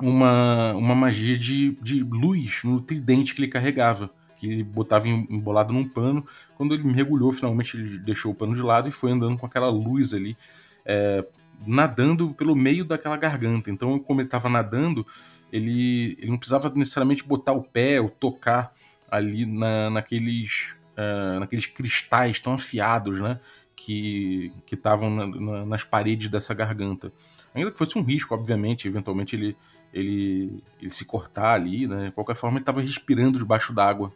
uma, 0.00 0.74
uma 0.74 0.94
magia 0.94 1.36
de, 1.36 1.76
de 1.82 2.04
luz 2.04 2.60
no 2.62 2.80
tridente 2.80 3.34
que 3.34 3.40
ele 3.40 3.50
carregava 3.50 4.14
que 4.36 4.46
ele 4.46 4.62
botava 4.62 5.08
embolado 5.08 5.72
num 5.72 5.88
pano. 5.88 6.26
Quando 6.56 6.74
ele 6.74 6.84
mergulhou, 6.84 7.32
finalmente 7.32 7.76
ele 7.76 7.98
deixou 7.98 8.32
o 8.32 8.34
pano 8.34 8.54
de 8.54 8.62
lado 8.62 8.88
e 8.88 8.92
foi 8.92 9.10
andando 9.10 9.36
com 9.36 9.46
aquela 9.46 9.68
luz 9.68 10.14
ali, 10.14 10.36
é, 10.84 11.26
nadando 11.66 12.34
pelo 12.34 12.54
meio 12.54 12.84
daquela 12.84 13.16
garganta. 13.16 13.70
Então, 13.70 13.98
como 13.98 14.20
ele 14.20 14.28
estava 14.28 14.48
nadando, 14.48 15.06
ele, 15.52 16.16
ele 16.20 16.30
não 16.30 16.38
precisava 16.38 16.70
necessariamente 16.74 17.24
botar 17.24 17.52
o 17.52 17.62
pé 17.62 18.00
ou 18.00 18.08
tocar 18.08 18.72
ali 19.10 19.46
na, 19.46 19.90
naqueles, 19.90 20.74
uh, 20.92 21.40
naqueles 21.40 21.66
cristais 21.66 22.40
tão 22.40 22.52
afiados, 22.54 23.20
né? 23.20 23.40
Que 23.74 24.52
estavam 24.70 25.10
na, 25.10 25.26
na, 25.26 25.66
nas 25.66 25.84
paredes 25.84 26.28
dessa 26.28 26.52
garganta. 26.52 27.12
Ainda 27.54 27.70
que 27.70 27.78
fosse 27.78 27.96
um 27.98 28.02
risco, 28.02 28.34
obviamente, 28.34 28.88
eventualmente 28.88 29.36
ele, 29.36 29.56
ele, 29.92 30.62
ele 30.80 30.90
se 30.90 31.04
cortar 31.04 31.54
ali, 31.54 31.86
né? 31.86 32.06
De 32.06 32.12
qualquer 32.12 32.34
forma, 32.34 32.56
ele 32.56 32.62
estava 32.62 32.80
respirando 32.80 33.38
debaixo 33.38 33.72
d'água 33.72 34.12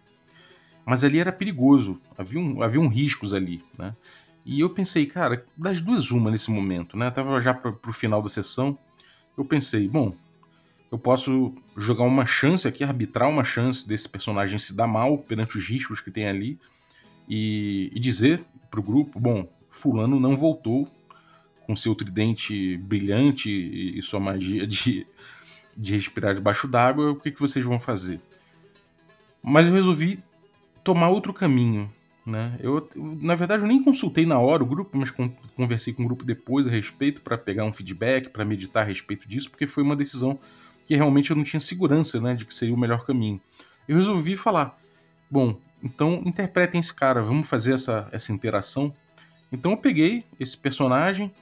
mas 0.90 1.04
ali 1.04 1.20
era 1.20 1.30
perigoso, 1.30 2.00
havia, 2.18 2.40
um, 2.40 2.61
havia 2.64 2.80
um 2.80 2.88
riscos 2.88 3.32
ali, 3.32 3.62
né? 3.78 3.94
E 4.44 4.59
eu 4.59 4.68
pensei, 4.68 5.06
cara, 5.06 5.47
das 5.56 5.80
duas 5.80 6.11
uma 6.11 6.32
nesse 6.32 6.50
momento, 6.50 6.97
né? 6.97 7.06
Eu 7.06 7.12
tava 7.12 7.40
já 7.40 7.54
para 7.54 7.70
o 7.87 7.92
final 7.92 8.20
da 8.20 8.28
sessão, 8.28 8.76
eu 9.38 9.44
pensei, 9.44 9.87
bom, 9.87 10.12
eu 10.90 10.99
posso 10.99 11.54
jogar 11.76 12.02
uma 12.02 12.26
chance 12.26 12.66
aqui, 12.66 12.82
arbitrar 12.82 13.28
uma 13.28 13.44
chance 13.44 13.87
desse 13.87 14.09
personagem 14.09 14.59
se 14.59 14.75
dar 14.75 14.88
mal 14.88 15.16
perante 15.16 15.56
os 15.56 15.64
riscos 15.64 16.00
que 16.00 16.11
tem 16.11 16.26
ali 16.26 16.59
e, 17.28 17.92
e 17.94 18.00
dizer 18.00 18.44
pro 18.68 18.82
grupo, 18.82 19.20
bom, 19.20 19.49
fulano 19.68 20.18
não 20.18 20.37
voltou 20.37 20.88
com 21.68 21.76
seu 21.76 21.94
tridente 21.94 22.76
brilhante 22.78 23.49
e 23.49 24.02
sua 24.02 24.18
magia 24.18 24.66
de, 24.66 25.06
de 25.76 25.94
respirar 25.94 26.35
debaixo 26.35 26.66
d'água, 26.66 27.12
o 27.12 27.14
que, 27.14 27.30
que 27.30 27.38
vocês 27.38 27.64
vão 27.64 27.78
fazer? 27.78 28.20
Mas 29.40 29.68
eu 29.68 29.75
resolvi 29.75 30.20
tomar 30.82 31.08
outro 31.08 31.32
caminho. 31.32 31.90
Né? 32.25 32.58
Eu, 32.60 32.88
na 32.94 33.34
verdade, 33.34 33.62
eu 33.62 33.68
nem 33.68 33.82
consultei 33.82 34.26
na 34.26 34.38
hora 34.38 34.62
o 34.62 34.66
grupo, 34.66 34.96
mas 34.96 35.12
conversei 35.56 35.92
com 35.92 36.02
o 36.02 36.06
grupo 36.06 36.25
depois 36.25 36.66
a 36.66 36.70
respeito 36.70 37.20
para 37.20 37.37
pegar 37.37 37.64
um 37.64 37.72
feedback, 37.72 38.28
para 38.28 38.44
meditar 38.44 38.82
a 38.84 38.87
respeito 38.87 39.28
disso, 39.28 39.50
porque 39.50 39.66
foi 39.66 39.82
uma 39.82 39.96
decisão 39.96 40.38
que 40.87 40.94
realmente 40.94 41.30
eu 41.30 41.37
não 41.37 41.44
tinha 41.44 41.60
segurança 41.60 42.20
né, 42.20 42.34
de 42.34 42.44
que 42.44 42.54
seria 42.54 42.75
o 42.75 42.78
melhor 42.78 43.04
caminho. 43.04 43.40
Eu 43.88 43.96
resolvi 43.96 44.37
falar: 44.37 44.78
bom, 45.30 45.56
então 45.82 46.22
interpretem 46.26 46.78
esse 46.78 46.92
cara, 46.92 47.22
vamos 47.22 47.49
fazer 47.49 47.75
essa, 47.75 48.08
essa 48.12 48.32
interação. 48.32 48.94
Então 49.50 49.72
eu 49.72 49.76
peguei 49.76 50.25
esse 50.38 50.56
personagem, 50.56 51.32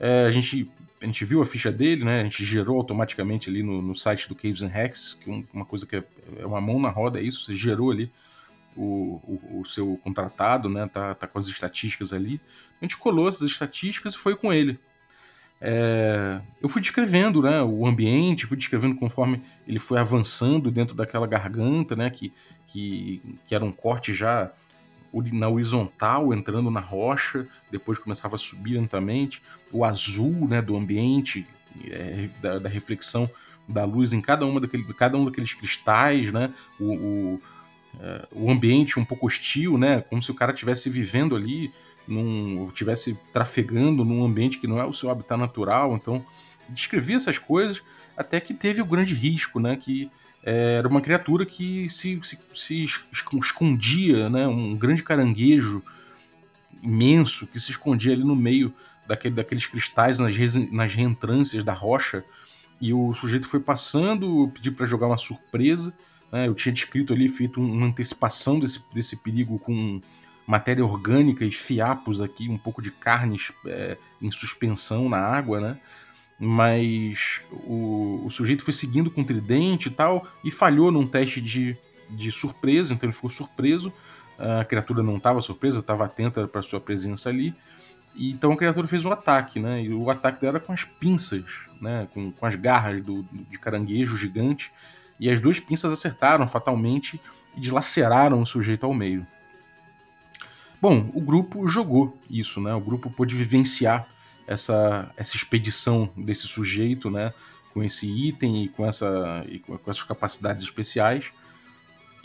é, 0.00 0.24
a, 0.24 0.30
gente, 0.30 0.70
a 1.02 1.04
gente 1.04 1.24
viu 1.24 1.42
a 1.42 1.46
ficha 1.46 1.70
dele, 1.70 2.04
né, 2.04 2.20
a 2.20 2.24
gente 2.24 2.44
gerou 2.44 2.78
automaticamente 2.78 3.50
ali 3.50 3.62
no, 3.62 3.82
no 3.82 3.94
site 3.94 4.28
do 4.28 4.34
Caves 4.34 4.62
and 4.62 4.68
Hacks, 4.68 5.18
que 5.20 5.30
é 5.30 5.42
uma 5.52 5.64
coisa 5.64 5.84
que 5.84 5.96
é, 5.96 6.04
é 6.38 6.46
uma 6.46 6.60
mão 6.60 6.80
na 6.80 6.88
roda, 6.88 7.20
é 7.20 7.22
isso, 7.22 7.44
você 7.44 7.54
gerou 7.54 7.90
ali 7.90 8.10
o, 8.78 9.20
o, 9.24 9.60
o, 9.60 9.64
seu 9.64 9.98
contratado, 10.02 10.68
né? 10.68 10.86
Tá, 10.86 11.14
tá 11.14 11.26
com 11.26 11.38
as 11.38 11.48
estatísticas 11.48 12.12
ali. 12.12 12.40
A 12.80 12.84
gente 12.84 12.96
colou 12.96 13.28
essas 13.28 13.50
estatísticas 13.50 14.14
e 14.14 14.18
foi 14.18 14.36
com 14.36 14.52
ele. 14.52 14.78
É, 15.60 16.40
eu 16.62 16.68
fui 16.68 16.80
descrevendo 16.80 17.42
né, 17.42 17.60
o 17.62 17.84
ambiente, 17.84 18.46
fui 18.46 18.56
descrevendo 18.56 18.94
conforme 18.94 19.42
ele 19.66 19.80
foi 19.80 19.98
avançando 19.98 20.70
dentro 20.70 20.94
daquela 20.94 21.26
garganta, 21.26 21.96
né, 21.96 22.08
que, 22.10 22.32
que, 22.68 23.20
que 23.44 23.54
era 23.54 23.64
um 23.64 23.72
corte 23.72 24.14
já 24.14 24.52
na 25.32 25.48
horizontal, 25.48 26.32
entrando 26.32 26.70
na 26.70 26.80
rocha, 26.80 27.48
depois 27.70 27.98
começava 27.98 28.36
a 28.36 28.38
subir 28.38 28.74
lentamente. 28.74 29.42
O 29.72 29.84
azul 29.84 30.46
né, 30.46 30.62
do 30.62 30.76
ambiente, 30.76 31.44
é, 31.90 32.28
da, 32.40 32.58
da, 32.60 32.68
reflexão 32.68 33.28
da 33.66 33.84
luz 33.84 34.12
em 34.12 34.20
cada, 34.20 34.46
uma 34.46 34.60
daquele, 34.60 34.84
cada 34.94 35.16
um 35.16 35.24
daqueles 35.24 35.54
cristais, 35.54 36.32
né, 36.32 36.52
o, 36.78 36.92
o 36.92 37.42
o 38.32 38.50
ambiente 38.50 38.98
um 38.98 39.04
pouco 39.04 39.26
hostil, 39.26 39.76
né? 39.76 40.00
Como 40.02 40.22
se 40.22 40.30
o 40.30 40.34
cara 40.34 40.52
estivesse 40.52 40.88
vivendo 40.88 41.34
ali, 41.34 41.72
num, 42.06 42.68
estivesse 42.68 43.18
trafegando 43.32 44.04
num 44.04 44.24
ambiente 44.24 44.58
que 44.58 44.66
não 44.66 44.78
é 44.78 44.84
o 44.84 44.92
seu 44.92 45.10
habitat 45.10 45.38
natural. 45.38 45.94
Então, 45.94 46.24
descrevia 46.68 47.16
essas 47.16 47.38
coisas 47.38 47.82
até 48.16 48.40
que 48.40 48.54
teve 48.54 48.80
o 48.80 48.86
grande 48.86 49.14
risco, 49.14 49.60
né? 49.60 49.76
Que 49.76 50.10
é, 50.42 50.76
era 50.78 50.88
uma 50.88 51.00
criatura 51.00 51.44
que 51.44 51.88
se, 51.88 52.20
se, 52.22 52.38
se 52.54 52.84
escondia, 53.42 54.28
né? 54.28 54.46
Um 54.46 54.76
grande 54.76 55.02
caranguejo 55.02 55.82
imenso 56.82 57.46
que 57.46 57.58
se 57.58 57.70
escondia 57.70 58.12
ali 58.12 58.24
no 58.24 58.36
meio 58.36 58.72
daquele, 59.06 59.34
daqueles 59.34 59.66
cristais 59.66 60.18
nas, 60.18 60.34
nas 60.70 60.94
reentrâncias 60.94 61.64
da 61.64 61.72
rocha. 61.72 62.24
E 62.80 62.92
o 62.92 63.12
sujeito 63.14 63.48
foi 63.48 63.58
passando, 63.58 64.50
pediu 64.54 64.72
para 64.72 64.86
jogar 64.86 65.08
uma 65.08 65.18
surpresa. 65.18 65.92
Né? 66.32 66.46
Eu 66.46 66.54
tinha 66.54 66.72
descrito 66.72 67.12
ali, 67.12 67.28
feito 67.28 67.60
uma 67.60 67.86
antecipação 67.86 68.58
desse, 68.58 68.82
desse 68.92 69.16
perigo 69.16 69.58
com 69.58 70.00
matéria 70.46 70.84
orgânica 70.84 71.44
e 71.44 71.50
fiapos 71.50 72.20
aqui, 72.20 72.48
um 72.48 72.56
pouco 72.56 72.80
de 72.80 72.90
carnes 72.90 73.52
é, 73.66 73.98
em 74.20 74.30
suspensão 74.30 75.08
na 75.08 75.18
água, 75.18 75.60
né? 75.60 75.78
Mas 76.40 77.42
o, 77.50 78.22
o, 78.24 78.30
sujeito 78.30 78.64
foi 78.64 78.72
seguindo 78.72 79.10
com 79.10 79.24
tridente 79.24 79.88
e 79.88 79.90
tal, 79.90 80.26
e 80.42 80.50
falhou 80.50 80.90
num 80.90 81.06
teste 81.06 81.40
de, 81.40 81.76
de 82.08 82.30
surpresa, 82.30 82.94
então 82.94 83.06
ele 83.08 83.14
ficou 83.14 83.28
surpreso. 83.28 83.92
A 84.38 84.64
criatura 84.64 85.02
não 85.02 85.16
estava 85.16 85.42
surpresa, 85.42 85.80
estava 85.80 86.04
atenta 86.04 86.46
para 86.46 86.62
sua 86.62 86.80
presença 86.80 87.28
ali. 87.28 87.54
E, 88.14 88.30
então 88.30 88.52
a 88.52 88.56
criatura 88.56 88.86
fez 88.86 89.04
o 89.04 89.08
um 89.08 89.12
ataque, 89.12 89.58
né? 89.58 89.82
E 89.82 89.92
o 89.92 90.08
ataque 90.08 90.40
dela 90.40 90.58
era 90.58 90.64
com 90.64 90.72
as 90.72 90.84
pinças, 90.84 91.44
né? 91.80 92.08
Com, 92.14 92.30
com 92.30 92.46
as 92.46 92.54
garras 92.54 93.02
do, 93.02 93.26
de 93.50 93.58
caranguejo 93.58 94.16
gigante 94.16 94.70
e 95.18 95.30
as 95.30 95.40
duas 95.40 95.58
pinças 95.58 95.92
acertaram 95.92 96.46
fatalmente 96.46 97.20
e 97.56 97.60
dilaceraram 97.60 98.40
o 98.40 98.46
sujeito 98.46 98.86
ao 98.86 98.94
meio. 98.94 99.26
Bom, 100.80 101.10
o 101.12 101.20
grupo 101.20 101.66
jogou 101.66 102.16
isso, 102.30 102.60
né? 102.60 102.72
O 102.72 102.80
grupo 102.80 103.10
pôde 103.10 103.34
vivenciar 103.34 104.06
essa, 104.46 105.10
essa 105.16 105.36
expedição 105.36 106.08
desse 106.16 106.46
sujeito, 106.46 107.10
né? 107.10 107.34
Com 107.74 107.82
esse 107.82 108.08
item 108.08 108.64
e 108.64 108.68
com, 108.68 108.86
essa, 108.86 109.44
e 109.48 109.58
com 109.58 109.74
essas 109.74 110.04
capacidades 110.04 110.64
especiais. 110.64 111.32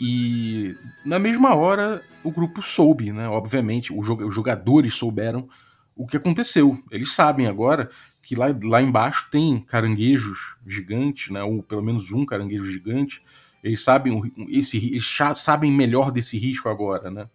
E 0.00 0.76
na 1.04 1.18
mesma 1.18 1.54
hora 1.54 2.02
o 2.22 2.30
grupo 2.30 2.62
soube, 2.62 3.12
né? 3.12 3.28
Obviamente, 3.28 3.92
os 3.92 4.06
jogadores 4.32 4.94
souberam 4.94 5.48
o 5.96 6.06
que 6.06 6.16
aconteceu. 6.16 6.82
Eles 6.90 7.12
sabem 7.12 7.46
agora 7.46 7.90
que 8.20 8.34
lá, 8.34 8.46
lá 8.64 8.82
embaixo 8.82 9.28
tem 9.30 9.60
caranguejos 9.60 10.56
gigantes, 10.66 11.30
né, 11.30 11.42
ou 11.42 11.62
pelo 11.62 11.82
menos 11.82 12.10
um 12.10 12.24
caranguejo 12.24 12.70
gigante, 12.70 13.22
Eles 13.62 13.82
sabem, 13.82 14.32
esse, 14.48 14.78
eles 14.88 15.06
sabem 15.36 15.70
melhor 15.70 16.10
desse 16.10 16.38
risco 16.38 16.68
agora, 16.68 17.10
né? 17.10 17.28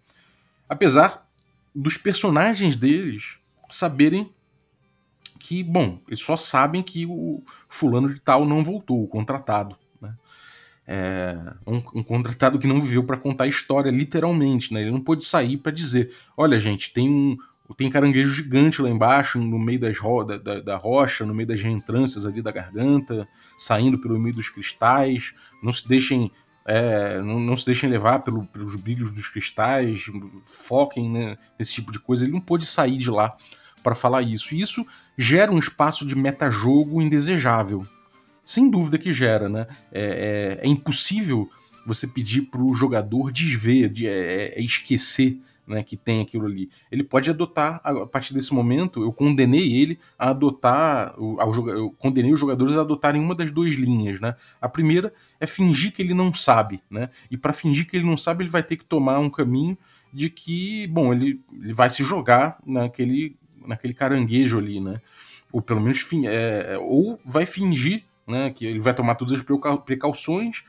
Apesar 0.67 1.27
dos 1.73 1.97
personagens 1.97 2.75
deles 2.75 3.37
saberem 3.67 4.31
que, 5.39 5.63
bom, 5.63 5.99
eles 6.07 6.21
só 6.21 6.37
sabem 6.37 6.83
que 6.83 7.05
o 7.05 7.41
fulano 7.67 8.13
de 8.13 8.19
tal 8.19 8.45
não 8.45 8.63
voltou, 8.63 9.03
o 9.03 9.07
contratado. 9.07 9.75
Né? 9.99 10.13
É 10.85 11.35
um, 11.65 11.77
um 11.95 12.03
contratado 12.03 12.59
que 12.59 12.67
não 12.67 12.81
viveu 12.81 13.03
para 13.03 13.17
contar 13.17 13.45
a 13.45 13.47
história, 13.47 13.89
literalmente. 13.89 14.73
Né? 14.73 14.81
Ele 14.81 14.91
não 14.91 15.01
pôde 15.01 15.23
sair 15.23 15.57
para 15.57 15.71
dizer: 15.71 16.13
olha, 16.37 16.59
gente, 16.59 16.93
tem 16.93 17.09
um, 17.09 17.37
tem 17.75 17.89
caranguejo 17.89 18.33
gigante 18.33 18.81
lá 18.81 18.89
embaixo, 18.89 19.39
no 19.39 19.59
meio 19.59 19.79
das 19.79 19.97
ro 19.97 20.23
da, 20.23 20.37
da, 20.37 20.59
da, 20.59 20.75
rocha, 20.75 21.25
no 21.25 21.33
meio 21.33 21.47
das 21.47 21.61
reentrâncias 21.61 22.25
ali 22.25 22.41
da 22.41 22.51
garganta, 22.51 23.27
saindo 23.57 23.99
pelo 23.99 24.19
meio 24.19 24.35
dos 24.35 24.49
cristais. 24.49 25.33
Não 25.61 25.71
se 25.71 25.87
deixem 25.87 26.31
é, 26.65 27.19
não, 27.21 27.39
não, 27.39 27.57
se 27.57 27.65
deixem 27.65 27.89
levar 27.89 28.19
pelo, 28.19 28.45
pelos 28.45 28.75
brilhos 28.75 29.11
dos 29.13 29.27
cristais, 29.27 30.05
foquem 30.43 31.09
né, 31.09 31.37
nesse 31.57 31.73
tipo 31.73 31.91
de 31.91 31.99
coisa. 31.99 32.23
Ele 32.23 32.33
não 32.33 32.41
pôde 32.41 32.65
sair 32.65 32.97
de 32.97 33.09
lá 33.09 33.35
para 33.81 33.95
falar 33.95 34.21
isso. 34.21 34.53
E 34.53 34.61
isso 34.61 34.85
gera 35.17 35.51
um 35.51 35.59
espaço 35.59 36.05
de 36.05 36.15
metajogo 36.15 37.01
indesejável. 37.01 37.83
Sem 38.45 38.69
dúvida 38.69 38.97
que 38.97 39.11
gera, 39.13 39.49
né? 39.49 39.67
É, 39.91 40.59
é, 40.61 40.67
é 40.67 40.67
impossível 40.67 41.49
você 41.85 42.05
pedir 42.05 42.43
para 42.43 42.61
o 42.61 42.73
jogador 42.73 43.31
desver, 43.31 43.89
de, 43.89 44.07
é, 44.07 44.53
é 44.55 44.61
esquecer 44.61 45.39
né, 45.69 45.83
que 45.83 45.95
tem 45.95 46.19
aquilo 46.19 46.47
ali. 46.47 46.67
Ele 46.91 47.03
pode 47.03 47.29
adotar, 47.29 47.79
a 47.83 48.07
partir 48.07 48.33
desse 48.33 48.51
momento, 48.51 49.03
eu 49.03 49.13
condenei 49.13 49.71
ele 49.71 49.99
a 50.17 50.31
adotar, 50.31 51.13
eu 51.15 51.95
condenei 51.99 52.33
os 52.33 52.39
jogadores 52.39 52.75
a 52.75 52.81
adotarem 52.81 53.21
uma 53.21 53.35
das 53.35 53.51
duas 53.51 53.75
linhas. 53.75 54.19
Né? 54.19 54.35
A 54.59 54.67
primeira 54.67 55.13
é 55.39 55.45
fingir 55.45 55.93
que 55.93 56.01
ele 56.01 56.15
não 56.15 56.33
sabe, 56.33 56.81
né? 56.89 57.09
e 57.29 57.37
para 57.37 57.53
fingir 57.53 57.87
que 57.87 57.95
ele 57.95 58.05
não 58.05 58.17
sabe, 58.17 58.43
ele 58.43 58.51
vai 58.51 58.63
ter 58.63 58.77
que 58.77 58.83
tomar 58.83 59.19
um 59.19 59.29
caminho 59.29 59.77
de 60.11 60.27
que, 60.27 60.87
bom, 60.87 61.13
ele, 61.13 61.39
ele 61.53 61.71
vai 61.71 61.89
se 61.89 62.03
jogar 62.03 62.57
naquele, 62.65 63.37
naquele 63.63 63.93
caranguejo 63.93 64.57
ali, 64.57 64.79
né? 64.79 64.99
ou 65.51 65.61
pelo 65.61 65.79
menos, 65.79 66.03
é, 66.25 66.77
ou 66.79 67.19
vai 67.23 67.45
fingir 67.45 68.03
né, 68.27 68.51
que 68.51 68.65
ele 68.65 68.79
vai 68.79 68.93
tomar 68.93 69.15
todas 69.15 69.33
as 69.33 69.45
precauções 69.83 70.63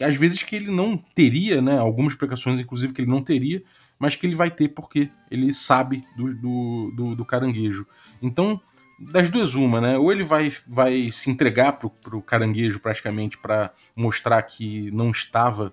às 0.00 0.16
vezes 0.16 0.42
que 0.42 0.56
ele 0.56 0.70
não 0.70 0.96
teria, 0.96 1.62
né, 1.62 1.78
algumas 1.78 2.14
precauções 2.14 2.58
inclusive 2.58 2.92
que 2.92 3.00
ele 3.00 3.10
não 3.10 3.22
teria, 3.22 3.62
mas 3.98 4.16
que 4.16 4.26
ele 4.26 4.34
vai 4.34 4.50
ter 4.50 4.68
porque 4.68 5.08
ele 5.30 5.52
sabe 5.52 6.02
do, 6.16 6.34
do, 6.34 6.92
do, 6.96 7.16
do 7.16 7.24
caranguejo. 7.24 7.86
Então, 8.22 8.60
das 8.98 9.28
duas 9.28 9.54
uma, 9.54 9.80
né? 9.80 9.98
Ou 9.98 10.12
ele 10.12 10.24
vai, 10.24 10.52
vai 10.66 11.10
se 11.10 11.30
entregar 11.30 11.72
pro, 11.72 11.90
pro 11.90 12.22
caranguejo 12.22 12.78
praticamente 12.78 13.36
para 13.38 13.72
mostrar 13.94 14.40
que 14.42 14.90
não 14.92 15.10
estava, 15.10 15.72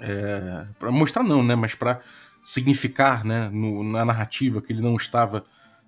é, 0.00 0.66
para 0.78 0.90
mostrar 0.90 1.22
não, 1.22 1.42
né? 1.42 1.54
Mas 1.54 1.74
para 1.74 2.00
significar, 2.42 3.24
né? 3.24 3.48
No, 3.50 3.84
na 3.84 4.04
narrativa 4.04 4.60
que 4.60 4.72
ele 4.72 4.82
não 4.82 4.96
estava 4.96 5.44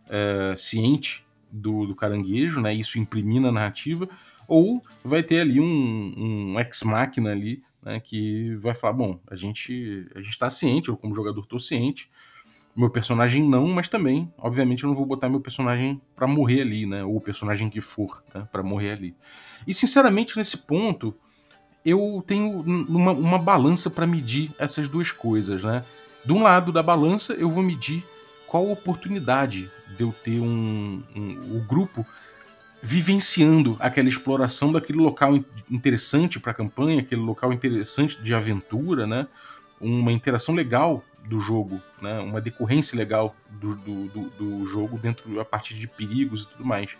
é, 0.09 0.55
ciente 0.57 1.25
do, 1.51 1.87
do 1.87 1.95
caranguejo, 1.95 2.61
né? 2.61 2.73
Isso 2.73 2.99
imprimir 2.99 3.41
na 3.41 3.51
narrativa. 3.51 4.09
Ou 4.49 4.83
vai 5.05 5.23
ter 5.23 5.41
ali 5.41 5.61
um, 5.61 6.15
um 6.17 6.61
ex-máquina 6.61 7.31
ali 7.31 7.63
né, 7.83 8.01
que 8.01 8.55
vai 8.57 8.75
falar, 8.75 8.95
bom, 8.95 9.21
a 9.31 9.37
gente 9.37 10.07
a 10.15 10.21
gente 10.21 10.33
está 10.33 10.51
ciente, 10.51 10.89
eu 10.89 10.97
como 10.97 11.15
jogador 11.15 11.41
estou 11.41 11.59
ciente, 11.59 12.11
meu 12.77 12.91
personagem 12.91 13.43
não, 13.43 13.69
mas 13.69 13.89
também, 13.89 14.33
obviamente, 14.37 14.83
eu 14.83 14.89
não 14.89 14.95
vou 14.95 15.07
botar 15.07 15.29
meu 15.29 15.41
personagem 15.41 16.01
para 16.17 16.27
morrer 16.27 16.63
ali, 16.63 16.87
né, 16.87 17.05
ou 17.05 17.17
o 17.17 17.21
personagem 17.21 17.69
que 17.69 17.81
for, 17.81 18.23
né, 18.35 18.49
para 18.51 18.63
morrer 18.63 18.93
ali. 18.93 19.15
E 19.67 19.73
sinceramente 19.73 20.37
nesse 20.37 20.59
ponto 20.59 21.15
eu 21.85 22.25
tenho 22.27 22.61
uma, 22.61 23.13
uma 23.13 23.39
balança 23.39 23.91
para 23.91 24.07
medir 24.07 24.51
essas 24.59 24.89
duas 24.89 25.13
coisas, 25.13 25.63
né? 25.63 25.85
De 26.25 26.33
um 26.33 26.43
lado 26.43 26.73
da 26.73 26.83
balança 26.83 27.35
eu 27.35 27.51
vou 27.51 27.63
medir 27.63 28.03
qual 28.47 28.71
oportunidade 28.71 29.71
de 29.95 30.03
eu 30.03 30.15
ter 30.25 30.41
um, 30.41 31.03
um 31.15 31.59
o 31.59 31.61
grupo 31.61 32.07
vivenciando 32.85 33.79
aquela 33.81 34.11
exploração 34.11 34.71
daquele 34.71 34.99
local 34.99 35.43
interessante 35.71 36.39
para 36.39 36.51
a 36.51 36.55
campanha, 36.55 37.01
aquele 37.01 37.23
local 37.23 37.51
interessante 37.51 38.23
de 38.23 38.35
aventura, 38.35 39.07
né? 39.07 39.27
Uma 39.81 40.13
interação 40.13 40.55
legal 40.55 41.03
do 41.25 41.41
jogo, 41.41 41.81
né? 42.03 42.21
Uma 42.21 42.43
decorrência 42.43 42.95
legal 42.95 43.35
do, 43.49 43.75
do, 43.77 44.09
do, 44.09 44.31
do 44.31 44.67
jogo 44.67 44.99
dentro 44.99 45.41
a 45.41 45.45
partir 45.47 45.73
de 45.75 45.89
perigos 45.89 46.43
e 46.43 46.49
tudo 46.49 46.67
mais. 46.67 46.91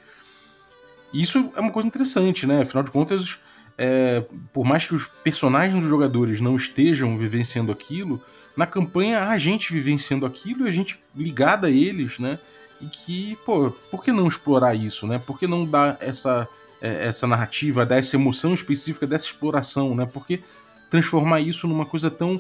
Isso 1.13 1.53
é 1.55 1.61
uma 1.61 1.71
coisa 1.71 1.87
interessante, 1.87 2.47
né? 2.47 2.63
Afinal 2.63 2.83
de 2.83 2.91
contas, 2.91 3.39
é, 3.77 4.25
por 4.55 4.65
mais 4.65 4.87
que 4.87 4.95
os 4.95 5.07
personagens 5.07 5.79
dos 5.79 5.91
jogadores 5.91 6.41
não 6.41 6.57
estejam 6.57 7.19
vivenciando 7.19 7.71
aquilo, 7.71 8.23
na 8.57 8.67
campanha 8.67 9.29
há 9.29 9.37
gente 9.37 9.71
vivenciando 9.71 10.25
aquilo 10.25 10.65
e 10.65 10.69
a 10.69 10.73
gente 10.73 10.99
ligada 11.15 11.67
a 11.67 11.71
eles, 11.71 12.19
né? 12.19 12.39
E 12.85 12.89
que, 12.89 13.37
pô, 13.47 13.71
por 13.91 14.05
que 14.05 14.13
não 14.13 14.29
explorar 14.29 14.75
isso, 14.75 15.07
né? 15.07 15.19
Por 15.19 15.39
que 15.39 15.47
não 15.47 15.65
dar 15.65 15.97
essa, 16.01 16.47
é, 16.83 17.07
essa 17.07 17.27
narrativa, 17.27 17.87
dar 17.87 17.97
essa 17.97 18.17
emoção 18.17 18.53
específica 18.53 19.07
dessa 19.07 19.27
exploração, 19.27 19.95
né? 19.95 20.05
Por 20.05 20.27
que 20.27 20.43
transformar 20.91 21.41
isso 21.41 21.67
numa 21.67 21.87
coisa 21.87 22.11
tão. 22.11 22.39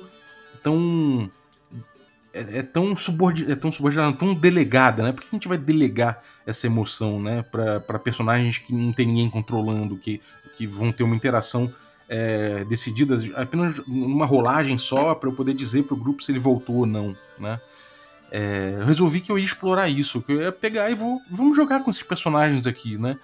tão. 0.62 1.30
É, 2.32 2.58
é 2.58 2.62
tão, 2.62 2.94
subordinada, 2.94 3.52
é 3.52 3.56
tão 3.56 3.72
subordinada, 3.72 4.16
tão 4.16 4.34
delegada, 4.34 5.02
né? 5.02 5.12
Por 5.12 5.22
que 5.22 5.28
a 5.30 5.36
gente 5.36 5.48
vai 5.48 5.56
delegar 5.56 6.20
essa 6.44 6.66
emoção, 6.66 7.22
né? 7.22 7.42
para 7.42 7.98
personagens 7.98 8.58
que 8.58 8.74
não 8.74 8.92
tem 8.92 9.06
ninguém 9.06 9.30
controlando, 9.30 9.96
que, 9.96 10.20
que 10.56 10.66
vão 10.66 10.92
ter 10.92 11.04
uma 11.04 11.16
interação 11.16 11.72
é, 12.08 12.64
decidida 12.64 13.16
apenas 13.36 13.80
numa 13.86 14.26
rolagem 14.26 14.76
só 14.76 15.14
para 15.14 15.30
eu 15.30 15.34
poder 15.34 15.54
dizer 15.54 15.84
pro 15.84 15.96
grupo 15.96 16.22
se 16.22 16.32
ele 16.32 16.40
voltou 16.40 16.78
ou 16.78 16.86
não, 16.86 17.16
né? 17.38 17.60
É, 18.36 18.78
eu 18.80 18.84
resolvi 18.84 19.20
que 19.20 19.30
eu 19.30 19.38
ia 19.38 19.44
explorar 19.44 19.88
isso, 19.88 20.20
que 20.20 20.32
eu 20.32 20.42
ia 20.42 20.50
pegar 20.50 20.90
e 20.90 20.94
vou, 20.96 21.22
vamos 21.30 21.54
jogar 21.54 21.84
com 21.84 21.90
esses 21.92 22.02
personagens 22.02 22.66
aqui, 22.66 22.98
né? 22.98 23.16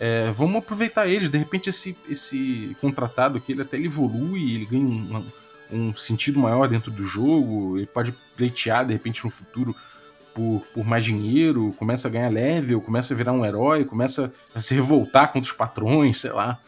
É, 0.00 0.30
vamos 0.30 0.56
aproveitar 0.56 1.06
eles, 1.06 1.28
de 1.28 1.36
repente 1.36 1.68
esse, 1.68 1.94
esse 2.08 2.74
contratado 2.80 3.36
aqui, 3.36 3.52
ele 3.52 3.60
até 3.60 3.76
ele 3.76 3.88
evolui, 3.88 4.54
ele 4.54 4.64
ganha 4.64 4.82
um, 4.82 5.26
um 5.70 5.92
sentido 5.92 6.38
maior 6.40 6.66
dentro 6.66 6.90
do 6.90 7.04
jogo, 7.04 7.76
ele 7.76 7.86
pode 7.86 8.14
pleitear 8.34 8.86
de 8.86 8.94
repente 8.94 9.22
no 9.22 9.30
futuro 9.30 9.76
por, 10.32 10.62
por 10.72 10.86
mais 10.86 11.04
dinheiro, 11.04 11.74
começa 11.76 12.08
a 12.08 12.10
ganhar 12.10 12.30
level, 12.30 12.80
começa 12.80 13.12
a 13.12 13.16
virar 13.18 13.32
um 13.32 13.44
herói, 13.44 13.84
começa 13.84 14.32
a 14.54 14.60
se 14.60 14.74
revoltar 14.74 15.30
contra 15.30 15.50
os 15.50 15.54
patrões, 15.54 16.20
sei 16.20 16.32
lá. 16.32 16.58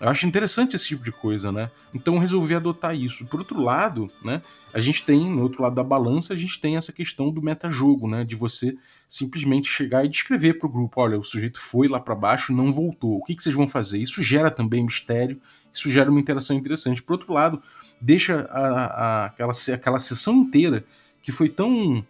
Eu 0.00 0.08
acho 0.08 0.26
interessante 0.26 0.74
esse 0.74 0.88
tipo 0.88 1.04
de 1.04 1.12
coisa, 1.12 1.52
né? 1.52 1.70
Então 1.92 2.14
eu 2.14 2.20
resolvi 2.20 2.54
adotar 2.54 2.96
isso. 2.96 3.26
Por 3.26 3.40
outro 3.40 3.60
lado, 3.60 4.10
né, 4.24 4.40
a 4.72 4.80
gente 4.80 5.04
tem, 5.04 5.28
no 5.28 5.42
outro 5.42 5.62
lado 5.62 5.74
da 5.74 5.84
balança, 5.84 6.32
a 6.32 6.36
gente 6.36 6.58
tem 6.58 6.76
essa 6.78 6.90
questão 6.90 7.30
do 7.30 7.42
metajogo, 7.42 8.08
né? 8.08 8.24
De 8.24 8.34
você 8.34 8.78
simplesmente 9.06 9.68
chegar 9.68 10.02
e 10.04 10.08
descrever 10.08 10.54
para 10.54 10.66
o 10.66 10.72
grupo: 10.72 11.02
olha, 11.02 11.18
o 11.18 11.22
sujeito 11.22 11.60
foi 11.60 11.86
lá 11.86 12.00
para 12.00 12.14
baixo, 12.14 12.50
não 12.50 12.72
voltou. 12.72 13.18
O 13.18 13.22
que, 13.22 13.36
que 13.36 13.42
vocês 13.42 13.54
vão 13.54 13.68
fazer? 13.68 13.98
Isso 13.98 14.22
gera 14.22 14.50
também 14.50 14.82
mistério, 14.82 15.38
isso 15.70 15.90
gera 15.90 16.10
uma 16.10 16.20
interação 16.20 16.56
interessante. 16.56 17.02
Por 17.02 17.12
outro 17.12 17.34
lado, 17.34 17.62
deixa 18.00 18.48
a, 18.50 18.64
a, 18.64 19.24
aquela, 19.26 19.52
aquela 19.74 19.98
sessão 19.98 20.36
inteira 20.36 20.82
que 21.22 21.30
foi 21.30 21.50
tão. 21.50 22.02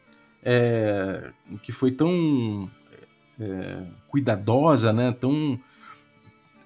É, 0.43 1.33
que 1.61 1.73
foi 1.73 1.91
tão 1.91 2.71
é, 3.39 3.83
cuidadosa, 4.07 4.93
né? 4.93 5.11
Tão 5.13 5.59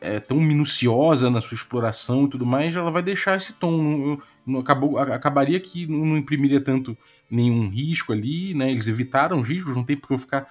é, 0.05 0.21
tão 0.21 0.38
minuciosa 0.38 1.31
na 1.31 1.40
sua 1.40 1.55
exploração 1.55 2.25
e 2.25 2.29
tudo 2.29 2.45
mais, 2.45 2.77
ela 2.77 2.90
vai 2.90 3.03
deixar 3.03 3.37
esse 3.37 3.55
tom. 3.55 3.73
Não, 3.83 4.23
não 4.47 4.61
acabou, 4.61 4.99
acabaria 4.99 5.59
que 5.59 5.87
não 5.87 6.17
imprimiria 6.17 6.61
tanto 6.61 6.97
nenhum 7.31 7.69
risco 7.69 8.12
ali, 8.12 8.55
né? 8.55 8.71
Eles 8.71 8.87
evitaram 8.87 9.40
os 9.40 9.49
riscos, 9.49 9.75
não 9.75 9.85
tem 9.85 9.97
porque 9.97 10.12
eu 10.12 10.19
ficar 10.19 10.47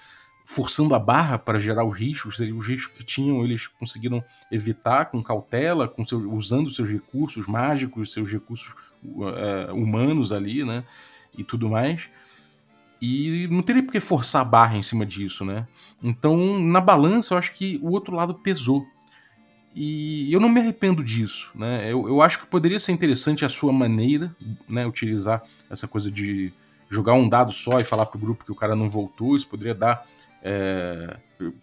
forçando 0.46 0.94
a 0.94 1.00
barra 1.00 1.38
para 1.38 1.60
gerar 1.60 1.86
os 1.86 1.98
riscos. 1.98 2.40
Os 2.40 2.68
riscos 2.68 2.98
que 2.98 3.04
tinham, 3.04 3.44
eles 3.44 3.68
conseguiram 3.68 4.24
evitar 4.52 5.06
com 5.06 5.22
cautela, 5.22 5.88
com 5.88 6.04
seu, 6.04 6.20
usando 6.32 6.72
seus 6.72 6.90
recursos 6.90 7.48
mágicos, 7.48 8.12
seus 8.12 8.32
recursos 8.32 8.74
uh, 9.04 9.74
humanos 9.74 10.32
ali, 10.32 10.66
né? 10.66 10.84
E 11.38 11.44
tudo 11.44 11.70
mais. 11.70 12.10
E 13.02 13.48
não 13.52 13.62
teria 13.62 13.84
por 13.84 13.92
que 13.92 14.00
forçar 14.00 14.42
a 14.42 14.46
barra 14.46 14.78
em 14.78 14.82
cima 14.82 15.06
disso, 15.06 15.44
né? 15.44 15.68
Então, 16.02 16.58
na 16.60 16.80
balança, 16.80 17.34
eu 17.34 17.38
acho 17.38 17.54
que 17.54 17.78
o 17.84 17.92
outro 17.92 18.16
lado 18.16 18.34
pesou. 18.36 18.88
E 19.76 20.32
eu 20.32 20.40
não 20.40 20.50
me 20.50 20.60
arrependo 20.60 21.04
disso, 21.04 21.52
né? 21.56 21.92
Eu, 21.92 22.08
eu 22.08 22.22
acho 22.22 22.40
que 22.40 22.46
poderia 22.46 22.80
ser 22.80 22.92
interessante 22.92 23.44
a 23.44 23.50
sua 23.50 23.74
maneira, 23.74 24.36
né? 24.70 24.86
Utilizar 24.86 25.42
essa 25.70 25.88
coisa 25.88 26.12
de 26.12 26.54
jogar 26.90 27.14
um 27.14 27.28
dado 27.28 27.52
só 27.52 27.80
e 27.80 27.84
falar 27.84 28.06
pro 28.06 28.20
grupo 28.20 28.46
que 28.46 28.52
o 28.52 28.56
cara 28.56 28.76
não 28.76 28.90
voltou, 28.90 29.36
isso 29.36 29.48
poderia 29.48 29.74
dar. 29.74 30.06
É, 30.46 31.18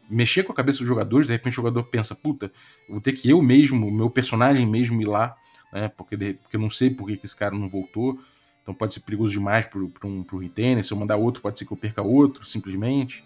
mexer 0.09 0.43
com 0.43 0.53
a 0.53 0.55
cabeça 0.55 0.79
dos 0.79 0.89
jogadores, 0.89 1.27
de 1.27 1.33
repente 1.35 1.53
o 1.53 1.57
jogador 1.57 1.85
pensa, 1.85 2.15
puta, 2.15 2.51
vou 2.89 3.01
ter 3.01 3.13
que 3.13 3.29
eu 3.29 3.41
mesmo, 3.43 3.91
meu 3.91 4.09
personagem 4.09 4.67
mesmo 4.67 5.01
ir 5.01 5.07
lá, 5.07 5.37
né? 5.73 5.89
Porque, 5.89 6.17
de, 6.17 6.35
porque 6.35 6.57
eu 6.57 6.61
não 6.61 6.71
sei 6.71 6.91
por 6.91 7.07
que, 7.07 7.17
que 7.17 7.27
esse 7.27 7.37
cara 7.37 7.55
não 7.55 7.69
voltou. 7.69 8.19
Então 8.63 8.75
pode 8.75 8.93
ser 8.93 9.01
perigoso 9.01 9.33
demais 9.33 9.67
pro, 9.67 9.91
um, 10.05 10.23
pro 10.23 10.39
retainer. 10.39 10.85
Se 10.85 10.93
eu 10.93 10.99
mandar 10.99 11.17
outro, 11.17 11.41
pode 11.43 11.59
ser 11.59 11.65
que 11.65 11.73
eu 11.73 11.77
perca 11.77 12.03
outro, 12.03 12.45
simplesmente. 12.45 13.25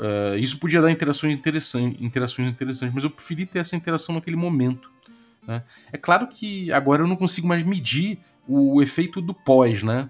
Uh, 0.00 0.38
isso 0.38 0.58
podia 0.58 0.80
dar 0.80 0.90
interações 0.90 1.36
interessantes, 1.36 2.00
interações 2.00 2.48
interessantes, 2.48 2.94
mas 2.94 3.04
eu 3.04 3.10
preferi 3.10 3.44
ter 3.44 3.58
essa 3.58 3.76
interação 3.76 4.14
naquele 4.14 4.36
momento. 4.36 4.90
Né? 5.46 5.62
É 5.92 5.98
claro 5.98 6.26
que 6.26 6.72
agora 6.72 7.02
eu 7.02 7.06
não 7.06 7.16
consigo 7.16 7.46
mais 7.46 7.62
medir 7.62 8.18
o 8.48 8.80
efeito 8.80 9.20
do 9.20 9.34
pós, 9.34 9.82
né? 9.82 10.08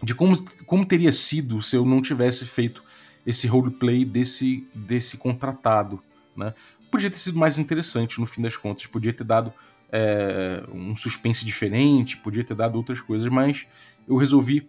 De 0.00 0.14
como, 0.14 0.36
como 0.66 0.86
teria 0.86 1.10
sido 1.10 1.60
se 1.60 1.74
eu 1.74 1.84
não 1.84 2.00
tivesse 2.00 2.46
feito 2.46 2.84
esse 3.26 3.48
roleplay 3.48 4.04
desse, 4.04 4.66
desse 4.72 5.16
contratado, 5.16 6.00
né? 6.36 6.54
Podia 6.88 7.10
ter 7.10 7.18
sido 7.18 7.38
mais 7.38 7.58
interessante 7.58 8.20
no 8.20 8.26
fim 8.26 8.40
das 8.40 8.56
contas, 8.56 8.86
podia 8.86 9.12
ter 9.12 9.24
dado 9.24 9.52
é, 9.90 10.62
um 10.72 10.94
suspense 10.94 11.44
diferente, 11.44 12.16
podia 12.18 12.44
ter 12.44 12.54
dado 12.54 12.76
outras 12.76 13.00
coisas, 13.00 13.28
mas 13.28 13.66
eu 14.06 14.16
resolvi 14.16 14.66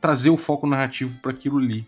trazer 0.00 0.30
o 0.30 0.36
foco 0.36 0.66
narrativo 0.66 1.18
para 1.20 1.30
aquilo 1.30 1.58
ali. 1.58 1.86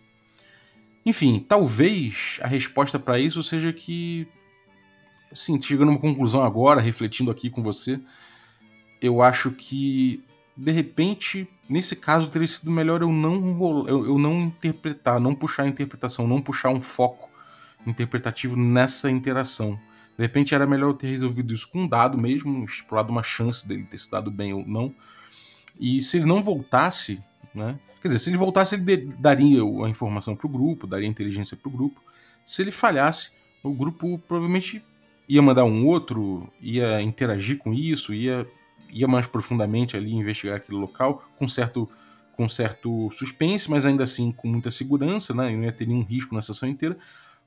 Enfim, 1.05 1.39
talvez 1.39 2.39
a 2.41 2.47
resposta 2.47 2.97
para 2.97 3.19
isso 3.19 3.43
seja 3.43 3.73
que, 3.73 4.27
assim, 5.31 5.59
chegando 5.59 5.89
a 5.89 5.91
uma 5.91 5.99
conclusão 5.99 6.41
agora, 6.41 6.79
refletindo 6.79 7.29
aqui 7.29 7.49
com 7.49 7.61
você, 7.61 7.99
eu 9.01 9.21
acho 9.21 9.51
que 9.51 10.23
de 10.55 10.71
repente, 10.71 11.47
nesse 11.67 11.95
caso, 11.95 12.29
teria 12.29 12.47
sido 12.47 12.69
melhor 12.69 13.01
eu 13.01 13.11
não 13.11 13.85
eu, 13.87 14.05
eu 14.05 14.17
não 14.17 14.41
interpretar, 14.43 15.19
não 15.19 15.33
puxar 15.33 15.63
a 15.63 15.67
interpretação, 15.67 16.27
não 16.27 16.41
puxar 16.41 16.69
um 16.69 16.79
foco 16.79 17.29
interpretativo 17.85 18.55
nessa 18.55 19.09
interação. 19.09 19.79
De 20.15 20.23
repente 20.23 20.53
era 20.53 20.67
melhor 20.67 20.91
eu 20.91 20.93
ter 20.93 21.07
resolvido 21.07 21.53
isso 21.53 21.67
com 21.69 21.81
um 21.81 21.87
dado 21.87 22.17
mesmo, 22.17 22.63
explorado 22.63 23.11
uma 23.11 23.23
chance 23.23 23.67
dele 23.67 23.87
ter 23.89 23.97
se 23.97 24.09
dado 24.09 24.29
bem 24.29 24.53
ou 24.53 24.65
não. 24.65 24.93
E 25.79 25.99
se 26.01 26.17
ele 26.17 26.25
não 26.25 26.41
voltasse, 26.41 27.19
né? 27.53 27.79
Quer 28.03 28.09
dizer, 28.09 28.19
se 28.19 28.29
ele 28.29 28.35
voltasse, 28.35 28.75
ele 28.75 29.05
daria 29.17 29.61
a 29.61 29.89
informação 29.89 30.35
para 30.35 30.45
o 30.45 30.49
grupo, 30.49 30.85
daria 30.85 31.07
inteligência 31.07 31.55
para 31.55 31.69
o 31.69 31.71
grupo. 31.71 32.01
Se 32.43 32.61
ele 32.61 32.69
falhasse, 32.69 33.31
o 33.63 33.71
grupo 33.71 34.19
provavelmente 34.27 34.83
ia 35.25 35.41
mandar 35.41 35.63
um 35.63 35.87
outro, 35.87 36.51
ia 36.59 37.01
interagir 37.01 37.57
com 37.57 37.73
isso, 37.73 38.13
ia 38.13 38.45
ia 38.91 39.07
mais 39.07 39.25
profundamente 39.25 39.95
ali 39.95 40.13
investigar 40.13 40.57
aquele 40.57 40.77
local 40.77 41.23
com 41.39 41.47
certo 41.47 41.89
com 42.35 42.49
certo 42.49 43.09
suspense, 43.09 43.71
mas 43.71 43.85
ainda 43.85 44.03
assim 44.03 44.33
com 44.33 44.49
muita 44.49 44.69
segurança, 44.69 45.33
né? 45.33 45.49
não 45.55 45.63
ia 45.63 45.71
ter 45.71 45.87
nenhum 45.87 46.03
risco 46.03 46.35
na 46.35 46.41
sessão 46.41 46.67
inteira. 46.67 46.97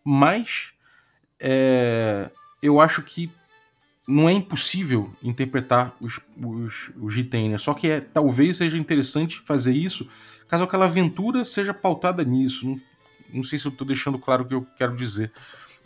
Mas 0.03 0.73
é, 1.38 2.31
eu 2.62 2.81
acho 2.81 3.03
que 3.03 3.31
não 4.07 4.29
é 4.29 4.33
impossível 4.33 5.12
interpretar 5.23 5.97
os, 6.01 6.21
os, 6.37 6.92
os 6.97 7.14
retainers, 7.14 7.62
só 7.62 7.75
que 7.75 7.88
é, 7.88 8.01
talvez 8.01 8.59
seja 8.59 8.79
interessante 8.79 9.42
fazer 9.45 9.73
isso 9.73 10.09
caso 10.49 10.64
aquela 10.64 10.85
aventura 10.85 11.45
seja 11.45 11.75
pautada 11.75 12.25
nisso. 12.25 12.66
Não, 12.66 12.81
não 13.35 13.42
sei 13.42 13.59
se 13.59 13.66
eu 13.66 13.73
estou 13.73 13.87
deixando 13.87 14.19
claro 14.19 14.45
o 14.45 14.47
que 14.47 14.55
eu 14.55 14.66
quero 14.77 14.97
dizer. 14.97 15.33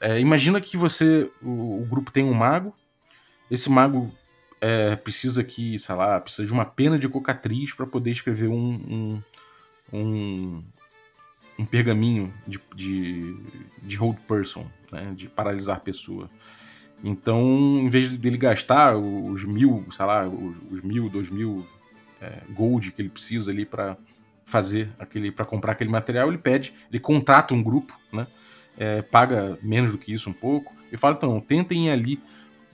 É, 0.00 0.18
imagina 0.18 0.60
que 0.60 0.76
você, 0.76 1.30
o, 1.42 1.82
o, 1.82 1.86
grupo 1.86 2.10
tem 2.10 2.24
um 2.24 2.32
mago, 2.32 2.74
esse 3.50 3.68
mago 3.68 4.14
é, 4.60 4.96
precisa 4.96 5.42
que, 5.44 5.78
sei 5.78 5.94
lá, 5.94 6.20
precisa 6.20 6.46
de 6.46 6.52
uma 6.52 6.64
pena 6.64 6.98
de 6.98 7.08
cocatriz 7.08 7.72
para 7.72 7.86
poder 7.86 8.10
escrever 8.10 8.48
um, 8.48 8.72
um, 8.72 9.22
um, 9.92 10.64
um 11.58 11.64
pergaminho 11.66 12.32
de, 12.46 12.60
de, 12.74 13.36
de 13.82 13.96
hold 13.96 14.18
person, 14.26 14.66
né, 14.90 15.12
de 15.14 15.28
paralisar 15.28 15.80
pessoa. 15.80 16.30
Então, 17.02 17.40
em 17.82 17.88
vez 17.88 18.14
dele 18.16 18.36
gastar 18.36 18.96
os 18.96 19.44
mil, 19.44 19.86
sei 19.90 20.04
lá, 20.04 20.28
os 20.28 20.82
mil, 20.82 21.08
dois 21.08 21.30
mil 21.30 21.66
é, 22.20 22.40
gold 22.50 22.92
que 22.92 23.00
ele 23.00 23.08
precisa 23.08 23.50
ali 23.50 23.64
para 23.64 23.96
fazer 24.44 24.88
aquele, 24.98 25.30
para 25.30 25.44
comprar 25.44 25.72
aquele 25.72 25.90
material, 25.90 26.28
ele 26.28 26.38
pede, 26.38 26.74
ele 26.90 27.00
contrata 27.00 27.54
um 27.54 27.62
grupo, 27.62 27.98
né? 28.12 28.26
É, 28.76 29.02
paga 29.02 29.58
menos 29.62 29.92
do 29.92 29.98
que 29.98 30.12
isso 30.12 30.30
um 30.30 30.32
pouco 30.32 30.72
e 30.90 30.96
fala 30.96 31.14
então 31.14 31.38
tentem 31.40 31.86
ir 31.86 31.90
ali 31.90 32.20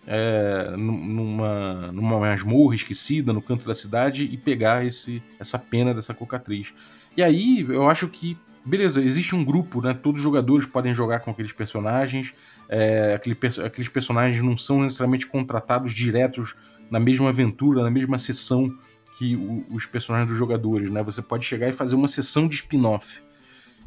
é, 0.06 0.74
numa, 0.76 1.90
numa 1.90 2.20
masmorra 2.20 2.74
esquecida 2.74 3.32
no 3.32 3.42
canto 3.42 3.66
da 3.66 3.74
cidade 3.74 4.24
e 4.24 4.36
pegar 4.36 4.84
esse, 4.84 5.22
essa 5.38 5.58
pena 5.58 5.92
dessa 5.92 6.14
cocatriz. 6.14 6.72
E 7.16 7.22
aí 7.22 7.66
eu 7.68 7.88
acho 7.88 8.06
que, 8.08 8.38
beleza, 8.64 9.02
existe 9.02 9.34
um 9.34 9.44
grupo, 9.44 9.82
né? 9.82 9.94
Todos 9.94 10.20
os 10.20 10.24
jogadores 10.24 10.64
podem 10.64 10.94
jogar 10.94 11.20
com 11.20 11.30
aqueles 11.30 11.52
personagens, 11.52 12.32
é, 12.68 13.14
aquele, 13.14 13.36
aqueles 13.64 13.88
personagens 13.88 14.42
não 14.42 14.56
são 14.56 14.82
necessariamente 14.82 15.26
contratados 15.26 15.92
diretos 15.92 16.54
na 16.90 17.00
mesma 17.00 17.28
aventura, 17.28 17.82
na 17.82 17.90
mesma 17.90 18.18
sessão 18.18 18.72
que 19.18 19.34
o, 19.36 19.64
os 19.70 19.86
personagens 19.86 20.28
dos 20.28 20.38
jogadores, 20.38 20.90
né? 20.90 21.02
Você 21.02 21.22
pode 21.22 21.44
chegar 21.44 21.68
e 21.68 21.72
fazer 21.72 21.94
uma 21.94 22.08
sessão 22.08 22.46
de 22.46 22.56
spin-off. 22.56 23.22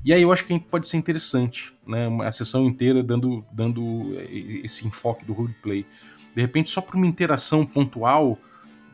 E 0.03 0.13
aí 0.13 0.21
eu 0.21 0.31
acho 0.31 0.45
que 0.45 0.57
pode 0.59 0.87
ser 0.87 0.97
interessante, 0.97 1.73
né? 1.85 2.07
A 2.23 2.31
sessão 2.31 2.65
inteira 2.65 3.03
dando, 3.03 3.45
dando 3.51 4.15
esse 4.63 4.87
enfoque 4.87 5.25
do 5.25 5.33
roleplay. 5.33 5.85
De 6.33 6.41
repente, 6.41 6.69
só 6.69 6.81
para 6.81 6.95
uma 6.95 7.07
interação 7.07 7.65
pontual, 7.65 8.39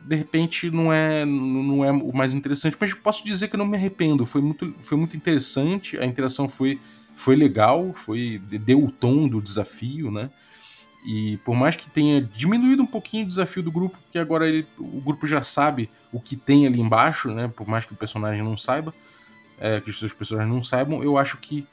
de 0.06 0.16
repente 0.16 0.70
não 0.70 0.92
é, 0.92 1.24
não 1.24 1.84
é 1.84 1.90
o 1.90 2.14
mais 2.14 2.32
interessante, 2.32 2.76
mas 2.78 2.94
posso 2.94 3.24
dizer 3.24 3.48
que 3.48 3.56
eu 3.56 3.58
não 3.58 3.66
me 3.66 3.76
arrependo. 3.76 4.24
Foi 4.26 4.40
muito, 4.40 4.74
foi 4.78 4.96
muito 4.96 5.16
interessante, 5.16 5.98
a 5.98 6.04
interação 6.04 6.48
foi, 6.48 6.80
foi 7.16 7.34
legal, 7.34 7.92
foi 7.94 8.38
deu 8.38 8.84
o 8.84 8.92
tom 8.92 9.26
do 9.26 9.40
desafio, 9.40 10.10
né? 10.10 10.30
E 11.04 11.38
por 11.38 11.54
mais 11.54 11.74
que 11.74 11.88
tenha 11.88 12.20
diminuído 12.20 12.82
um 12.82 12.86
pouquinho 12.86 13.24
o 13.24 13.28
desafio 13.28 13.62
do 13.62 13.72
grupo, 13.72 13.96
porque 14.02 14.18
agora 14.18 14.48
ele, 14.48 14.66
o 14.78 15.00
grupo 15.00 15.26
já 15.26 15.42
sabe 15.42 15.88
o 16.12 16.20
que 16.20 16.36
tem 16.36 16.66
ali 16.66 16.80
embaixo, 16.80 17.30
né? 17.30 17.48
Por 17.48 17.66
mais 17.66 17.84
que 17.84 17.92
o 17.92 17.96
personagem 17.96 18.42
não 18.42 18.56
saiba, 18.56 18.94
é, 19.58 19.80
que 19.80 19.88
os 19.88 19.98
seus 19.98 20.12
personagens 20.12 20.52
não 20.54 20.62
saibam, 20.62 21.02
eu 21.02 21.16
acho 21.16 21.38
que 21.38 21.66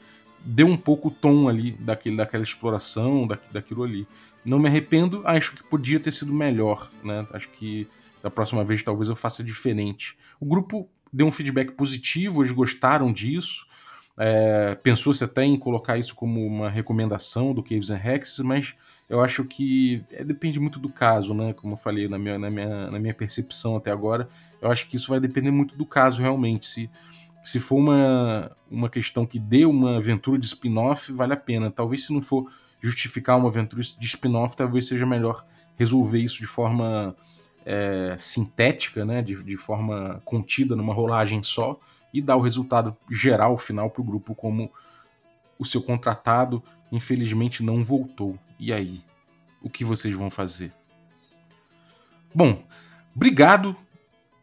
deu 0.45 0.67
um 0.67 0.77
pouco 0.77 1.09
o 1.09 1.11
tom 1.11 1.49
ali 1.49 1.71
daquele, 1.71 2.15
daquela 2.15 2.43
exploração, 2.43 3.27
da, 3.27 3.37
daquilo 3.51 3.83
ali. 3.83 4.07
Não 4.45 4.59
me 4.59 4.67
arrependo, 4.67 5.21
acho 5.25 5.53
que 5.53 5.63
podia 5.63 5.99
ter 5.99 6.11
sido 6.11 6.33
melhor, 6.33 6.89
né? 7.03 7.25
Acho 7.33 7.49
que 7.49 7.87
da 8.21 8.29
próxima 8.29 8.63
vez 8.63 8.81
talvez 8.81 9.09
eu 9.09 9.15
faça 9.15 9.43
diferente. 9.43 10.17
O 10.39 10.45
grupo 10.45 10.87
deu 11.11 11.27
um 11.27 11.31
feedback 11.31 11.71
positivo, 11.71 12.41
eles 12.41 12.51
gostaram 12.51 13.11
disso. 13.11 13.65
É, 14.17 14.75
Pensou-se 14.75 15.23
até 15.23 15.43
em 15.43 15.57
colocar 15.57 15.97
isso 15.97 16.15
como 16.15 16.45
uma 16.45 16.69
recomendação 16.69 17.53
do 17.53 17.63
Caves 17.63 17.89
and 17.89 18.01
Hexes, 18.03 18.39
mas 18.39 18.75
eu 19.09 19.23
acho 19.23 19.43
que 19.43 20.03
é, 20.11 20.23
depende 20.23 20.59
muito 20.59 20.79
do 20.79 20.89
caso, 20.89 21.33
né? 21.33 21.53
Como 21.53 21.73
eu 21.73 21.77
falei 21.77 22.07
na 22.07 22.17
minha, 22.17 22.37
na, 22.37 22.49
minha, 22.49 22.91
na 22.91 22.99
minha 22.99 23.13
percepção 23.13 23.75
até 23.75 23.91
agora, 23.91 24.27
eu 24.61 24.71
acho 24.71 24.87
que 24.87 24.95
isso 24.95 25.09
vai 25.09 25.19
depender 25.19 25.51
muito 25.51 25.75
do 25.75 25.85
caso 25.85 26.21
realmente. 26.21 26.65
Se 26.65 26.89
se 27.43 27.59
for 27.59 27.75
uma, 27.75 28.55
uma 28.71 28.89
questão 28.89 29.25
que 29.25 29.37
dê 29.37 29.65
uma 29.65 29.97
aventura 29.97 30.39
de 30.39 30.45
spin-off, 30.45 31.11
vale 31.11 31.33
a 31.33 31.37
pena. 31.37 31.69
Talvez 31.69 32.05
se 32.05 32.13
não 32.13 32.21
for 32.21 32.49
justificar 32.81 33.37
uma 33.37 33.49
aventura 33.49 33.81
de 33.81 34.05
spin-off, 34.05 34.55
talvez 34.55 34.87
seja 34.87 35.05
melhor 35.05 35.45
resolver 35.75 36.19
isso 36.19 36.37
de 36.37 36.47
forma 36.47 37.13
é, 37.65 38.15
sintética, 38.17 39.03
né? 39.03 39.21
De, 39.21 39.43
de 39.43 39.57
forma 39.57 40.21
contida 40.23 40.73
numa 40.73 40.93
rolagem 40.93 41.43
só 41.43 41.77
e 42.13 42.21
dar 42.21 42.35
o 42.35 42.41
resultado 42.41 42.95
geral 43.09 43.57
final 43.57 43.89
para 43.89 44.01
o 44.01 44.05
grupo, 44.05 44.35
como 44.35 44.71
o 45.57 45.65
seu 45.65 45.81
contratado 45.81 46.61
infelizmente 46.91 47.63
não 47.63 47.83
voltou. 47.83 48.37
E 48.59 48.71
aí? 48.71 49.01
O 49.61 49.69
que 49.69 49.83
vocês 49.83 50.13
vão 50.13 50.29
fazer? 50.29 50.71
Bom, 52.35 52.61
obrigado 53.15 53.75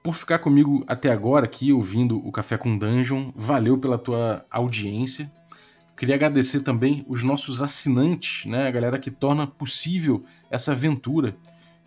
por 0.03 0.15
ficar 0.15 0.39
comigo 0.39 0.83
até 0.87 1.11
agora 1.11 1.45
aqui 1.45 1.73
ouvindo 1.73 2.27
o 2.27 2.33
Café 2.33 2.57
com 2.57 2.77
Dungeon. 2.77 3.31
Valeu 3.35 3.77
pela 3.79 3.99
tua 3.99 4.45
audiência. 4.51 5.31
Queria 5.97 6.15
agradecer 6.15 6.61
também 6.61 7.05
os 7.07 7.23
nossos 7.23 7.61
assinantes, 7.61 8.47
né, 8.47 8.67
a 8.67 8.71
galera 8.71 8.99
que 8.99 9.11
torna 9.11 9.47
possível 9.47 10.25
essa 10.51 10.73
aventura. 10.73 11.37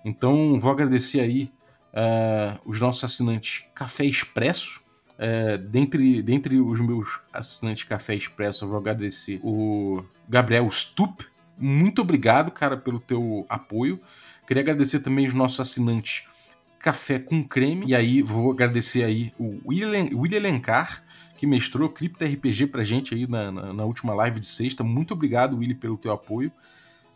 Então 0.06 0.60
vou 0.60 0.72
agradecer 0.72 1.20
aí 1.20 1.52
uh, 1.94 2.60
os 2.64 2.80
nossos 2.80 3.04
assinantes 3.04 3.66
Café 3.74 4.06
Expresso. 4.06 4.83
Uh, 5.18 5.58
dentre, 5.58 6.22
dentre 6.22 6.60
os 6.60 6.80
meus 6.80 7.20
assinantes 7.32 7.84
Café 7.84 8.16
Expresso, 8.16 8.66
eu 8.66 8.70
vou 8.70 8.78
agradecer 8.78 9.40
o 9.44 10.04
Gabriel 10.28 10.70
Stup. 10.72 11.26
Muito 11.58 12.02
obrigado, 12.02 12.52
cara, 12.52 12.76
pelo 12.76 13.00
teu 13.00 13.46
apoio. 13.48 14.00
Queria 14.48 14.62
agradecer 14.62 15.00
também 15.00 15.26
os 15.26 15.34
nossos 15.34 15.60
assinantes 15.60 16.24
café 16.84 17.18
com 17.18 17.42
creme. 17.42 17.88
E 17.88 17.96
aí 17.96 18.22
vou 18.22 18.52
agradecer 18.52 19.04
aí 19.04 19.32
o 19.40 19.60
William, 19.66 20.10
William 20.14 20.42
Lencar, 20.42 21.02
que 21.38 21.48
mestrou 21.48 21.88
Cripto 21.90 22.26
RPG 22.26 22.68
pra 22.68 22.84
gente 22.84 23.16
aí 23.16 23.26
na, 23.26 23.52
na, 23.52 23.74
na, 23.74 23.86
última 23.86 24.14
live 24.14 24.40
de 24.40 24.46
sexta. 24.46 24.84
Muito 24.84 25.14
obrigado, 25.14 25.58
Willy, 25.58 25.76
pelo 25.76 25.98
teu 25.98 26.12
apoio. 26.12 26.52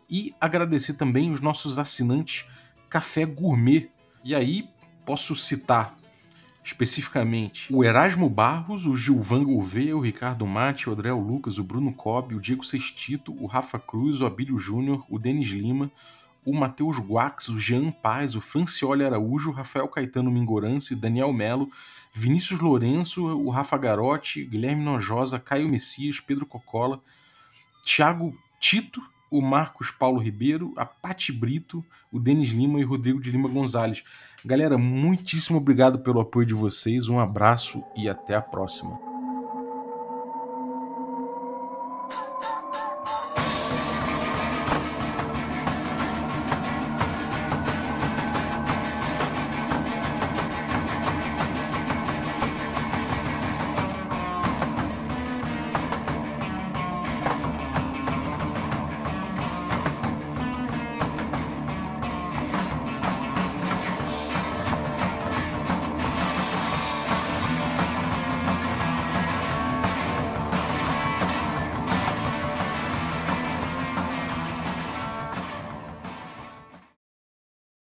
E 0.08 0.34
agradecer 0.40 0.94
também 0.94 1.30
os 1.30 1.40
nossos 1.40 1.78
assinantes 1.78 2.46
Café 2.88 3.26
Gourmet. 3.26 3.90
E 4.24 4.34
aí 4.34 4.68
posso 5.04 5.36
citar 5.36 5.97
especificamente 6.68 7.72
o 7.72 7.82
Erasmo 7.82 8.28
Barros, 8.28 8.86
o 8.86 8.94
Gilvan 8.94 9.44
Gouveia, 9.44 9.96
o 9.96 10.00
Ricardo 10.00 10.46
Mate, 10.46 10.88
o 10.88 10.92
Adriel 10.92 11.18
Lucas, 11.18 11.58
o 11.58 11.64
Bruno 11.64 11.92
Cobb, 11.92 12.34
o 12.34 12.40
Diego 12.40 12.64
Sextito, 12.64 13.34
o 13.42 13.46
Rafa 13.46 13.78
Cruz, 13.78 14.20
o 14.20 14.26
Abílio 14.26 14.58
Júnior, 14.58 15.04
o 15.08 15.18
Denis 15.18 15.48
Lima, 15.48 15.90
o 16.44 16.54
Matheus 16.54 16.98
Guax, 16.98 17.48
o 17.48 17.58
Jean 17.58 17.90
Paz, 17.90 18.34
o 18.34 18.40
Francioli 18.40 19.04
Araújo, 19.04 19.50
o 19.50 19.52
Rafael 19.52 19.88
Caetano 19.88 20.30
Mingorance, 20.30 20.94
Daniel 20.94 21.32
Melo, 21.32 21.70
Vinícius 22.12 22.60
Lourenço, 22.60 23.24
o 23.24 23.48
Rafa 23.48 23.76
Garotti, 23.78 24.44
Guilherme 24.44 24.84
Nojosa, 24.84 25.38
Caio 25.38 25.68
Messias, 25.68 26.20
Pedro 26.20 26.44
Cocola, 26.46 27.00
Thiago 27.84 28.36
Tito, 28.60 29.02
o 29.30 29.40
Marcos 29.40 29.90
Paulo 29.90 30.20
Ribeiro, 30.20 30.72
a 30.76 30.86
Pati 30.86 31.32
Brito, 31.32 31.84
o 32.12 32.18
Denis 32.18 32.50
Lima 32.50 32.80
e 32.80 32.84
o 32.84 32.88
Rodrigo 32.88 33.20
de 33.20 33.30
Lima 33.30 33.48
Gonzalez. 33.48 34.02
Galera, 34.44 34.78
muitíssimo 34.78 35.58
obrigado 35.58 35.98
pelo 35.98 36.20
apoio 36.20 36.46
de 36.46 36.54
vocês, 36.54 37.08
um 37.08 37.18
abraço 37.18 37.82
e 37.96 38.08
até 38.08 38.34
a 38.34 38.42
próxima. 38.42 39.07